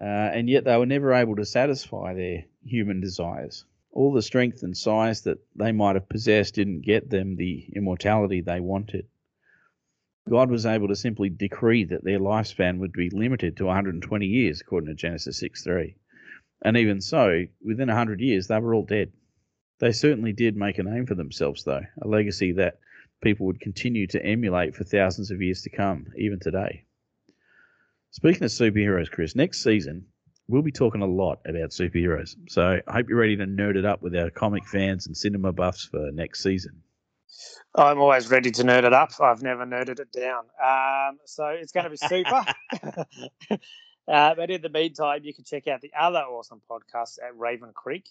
uh, 0.00 0.04
and 0.04 0.48
yet 0.48 0.64
they 0.64 0.76
were 0.76 0.86
never 0.86 1.12
able 1.14 1.34
to 1.36 1.44
satisfy 1.44 2.14
their 2.14 2.44
human 2.62 3.00
desires 3.00 3.64
all 3.96 4.12
the 4.12 4.20
strength 4.20 4.62
and 4.62 4.76
size 4.76 5.22
that 5.22 5.38
they 5.54 5.72
might 5.72 5.96
have 5.96 6.06
possessed 6.06 6.54
didn't 6.54 6.82
get 6.82 7.08
them 7.08 7.34
the 7.34 7.66
immortality 7.74 8.42
they 8.42 8.60
wanted. 8.60 9.06
God 10.28 10.50
was 10.50 10.66
able 10.66 10.88
to 10.88 10.94
simply 10.94 11.30
decree 11.30 11.84
that 11.84 12.04
their 12.04 12.18
lifespan 12.18 12.78
would 12.78 12.92
be 12.92 13.08
limited 13.08 13.56
to 13.56 13.64
120 13.64 14.26
years, 14.26 14.60
according 14.60 14.88
to 14.88 14.94
Genesis 14.94 15.38
6 15.38 15.64
3. 15.64 15.96
And 16.62 16.76
even 16.76 17.00
so, 17.00 17.44
within 17.64 17.88
100 17.88 18.20
years, 18.20 18.48
they 18.48 18.58
were 18.58 18.74
all 18.74 18.84
dead. 18.84 19.12
They 19.78 19.92
certainly 19.92 20.34
did 20.34 20.56
make 20.56 20.78
a 20.78 20.82
name 20.82 21.06
for 21.06 21.14
themselves, 21.14 21.64
though, 21.64 21.86
a 22.02 22.06
legacy 22.06 22.52
that 22.52 22.80
people 23.22 23.46
would 23.46 23.60
continue 23.60 24.06
to 24.08 24.22
emulate 24.22 24.74
for 24.76 24.84
thousands 24.84 25.30
of 25.30 25.40
years 25.40 25.62
to 25.62 25.70
come, 25.70 26.08
even 26.18 26.38
today. 26.38 26.84
Speaking 28.10 28.44
of 28.44 28.50
superheroes, 28.50 29.10
Kris, 29.10 29.34
next 29.34 29.62
season 29.62 30.06
we'll 30.48 30.62
be 30.62 30.72
talking 30.72 31.02
a 31.02 31.06
lot 31.06 31.40
about 31.46 31.70
superheroes. 31.70 32.36
So 32.48 32.78
I 32.86 32.92
hope 32.92 33.08
you're 33.08 33.18
ready 33.18 33.36
to 33.36 33.46
nerd 33.46 33.76
it 33.76 33.84
up 33.84 34.02
with 34.02 34.14
our 34.16 34.30
comic 34.30 34.66
fans 34.66 35.06
and 35.06 35.16
cinema 35.16 35.52
buffs 35.52 35.84
for 35.84 36.10
next 36.12 36.42
season. 36.42 36.82
I'm 37.74 38.00
always 38.00 38.30
ready 38.30 38.50
to 38.52 38.62
nerd 38.62 38.84
it 38.84 38.92
up. 38.92 39.10
I've 39.20 39.42
never 39.42 39.66
nerded 39.66 40.00
it 40.00 40.12
down. 40.12 40.44
Um, 40.62 41.18
so 41.26 41.46
it's 41.48 41.72
going 41.72 41.84
to 41.84 41.90
be 41.90 41.96
super. 41.96 42.44
uh, 44.08 44.34
but 44.34 44.50
in 44.50 44.62
the 44.62 44.70
meantime, 44.70 45.20
you 45.24 45.34
can 45.34 45.44
check 45.44 45.66
out 45.66 45.80
the 45.80 45.92
other 45.98 46.20
awesome 46.20 46.62
podcasts 46.70 47.18
at 47.22 47.36
Raven 47.36 47.72
Creek. 47.74 48.08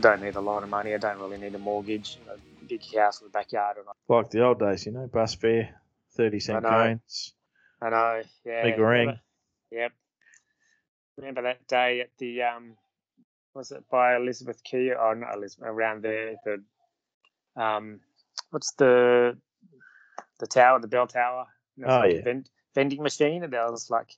Don't 0.00 0.22
need 0.22 0.36
a 0.36 0.40
lot 0.40 0.62
of 0.62 0.68
money. 0.68 0.94
I 0.94 0.98
don't 0.98 1.18
really 1.18 1.38
need 1.38 1.54
a 1.54 1.58
mortgage, 1.58 2.18
a 2.32 2.36
big 2.68 2.82
house 2.96 3.20
with 3.20 3.30
a 3.30 3.32
backyard. 3.32 3.78
Or 3.78 3.84
not. 3.84 3.96
Like 4.08 4.30
the 4.30 4.44
old 4.44 4.60
days, 4.60 4.86
you 4.86 4.92
know, 4.92 5.06
bus 5.06 5.34
fare, 5.34 5.80
30 6.16 6.40
cent 6.40 6.58
I 6.58 6.60
know. 6.60 6.68
coins, 6.70 7.34
I 7.82 7.90
know. 7.90 8.22
Yeah. 8.44 8.62
big 8.64 8.78
ring. 8.78 9.18
Yep. 9.70 9.92
Remember 11.18 11.42
that 11.42 11.66
day 11.68 12.00
at 12.02 12.10
the 12.18 12.42
um, 12.42 12.76
was 13.54 13.72
it 13.72 13.84
by 13.90 14.16
Elizabeth 14.16 14.62
Quay 14.64 14.92
or 14.92 15.14
not 15.16 15.34
Elizabeth 15.36 15.68
around 15.68 16.02
there 16.04 16.36
the 16.44 16.62
um, 17.62 18.00
what's 18.50 18.72
the 18.74 19.36
the 20.40 20.46
tower, 20.46 20.80
the 20.80 20.88
bell 20.88 21.06
tower? 21.06 21.46
And 21.76 21.82
there 21.84 21.88
was 21.88 21.96
Oh, 21.96 22.02
like 22.02 22.14
yeah. 22.16 22.22
vend, 22.22 22.48
vending 22.74 23.02
machine, 23.02 23.44
and 23.44 23.52
there 23.52 23.70
was 23.70 23.90
like. 23.90 24.08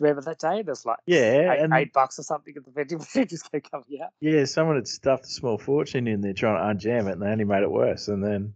Remember 0.00 0.22
that 0.22 0.38
day? 0.38 0.62
There's 0.62 0.84
like 0.86 0.98
Yeah, 1.06 1.52
eight, 1.52 1.60
and 1.60 1.72
eight 1.74 1.92
bucks 1.92 2.18
or 2.18 2.22
something 2.22 2.54
at 2.56 2.64
the 2.64 2.70
vending 2.70 2.98
machine 2.98 3.26
just 3.28 3.50
kept 3.50 3.70
coming 3.70 4.00
out. 4.02 4.10
yeah, 4.20 4.44
someone 4.44 4.76
had 4.76 4.88
stuffed 4.88 5.24
a 5.24 5.28
small 5.28 5.58
fortune 5.58 6.06
in 6.08 6.20
there 6.20 6.32
trying 6.32 6.56
to 6.56 6.88
unjam 6.88 7.08
it, 7.08 7.12
and 7.12 7.22
they 7.22 7.26
only 7.28 7.44
made 7.44 7.62
it 7.62 7.70
worse. 7.70 8.08
And 8.08 8.22
then 8.24 8.54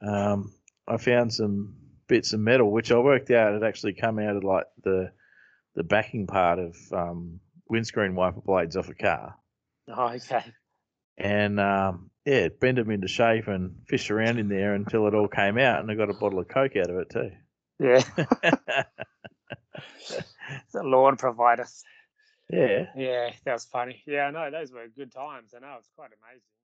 um, 0.00 0.52
I 0.88 0.96
found 0.96 1.32
some 1.32 1.76
bits 2.06 2.32
of 2.32 2.40
metal, 2.40 2.70
which 2.70 2.92
I 2.92 2.98
worked 2.98 3.30
out 3.30 3.54
had 3.54 3.62
actually 3.64 3.94
come 3.94 4.18
out 4.18 4.36
of 4.36 4.44
like 4.44 4.66
the 4.82 5.10
the 5.74 5.82
backing 5.84 6.26
part 6.26 6.58
of 6.58 6.76
um, 6.92 7.40
windscreen 7.68 8.14
wiper 8.14 8.40
blades 8.40 8.76
off 8.76 8.88
a 8.88 8.94
car. 8.94 9.36
Oh, 9.88 10.08
okay. 10.08 10.44
and 11.18 11.58
um, 11.60 12.10
yeah, 12.24 12.48
bent 12.48 12.76
them 12.76 12.90
into 12.90 13.08
shape 13.08 13.48
and 13.48 13.76
fished 13.88 14.10
around 14.10 14.38
in 14.38 14.48
there 14.48 14.74
until 14.74 15.06
it 15.08 15.14
all 15.14 15.28
came 15.28 15.58
out, 15.58 15.80
and 15.80 15.90
I 15.90 15.94
got 15.94 16.10
a 16.10 16.14
bottle 16.14 16.38
of 16.38 16.48
coke 16.48 16.76
out 16.76 16.90
of 16.90 16.96
it 16.96 17.10
too. 17.10 17.30
Yeah. 17.80 18.02
the 20.72 20.82
Lord 20.82 21.18
provide 21.18 21.60
us. 21.60 21.82
yeah, 22.50 22.86
Yeah, 22.96 23.30
that 23.44 23.52
was 23.52 23.64
funny. 23.64 24.02
Yeah, 24.06 24.26
I 24.26 24.30
know. 24.30 24.50
Those 24.50 24.72
were 24.72 24.86
good 24.88 25.12
times. 25.12 25.54
I 25.56 25.60
know. 25.60 25.76
It's 25.78 25.90
quite 25.96 26.10
amazing. 26.22 26.54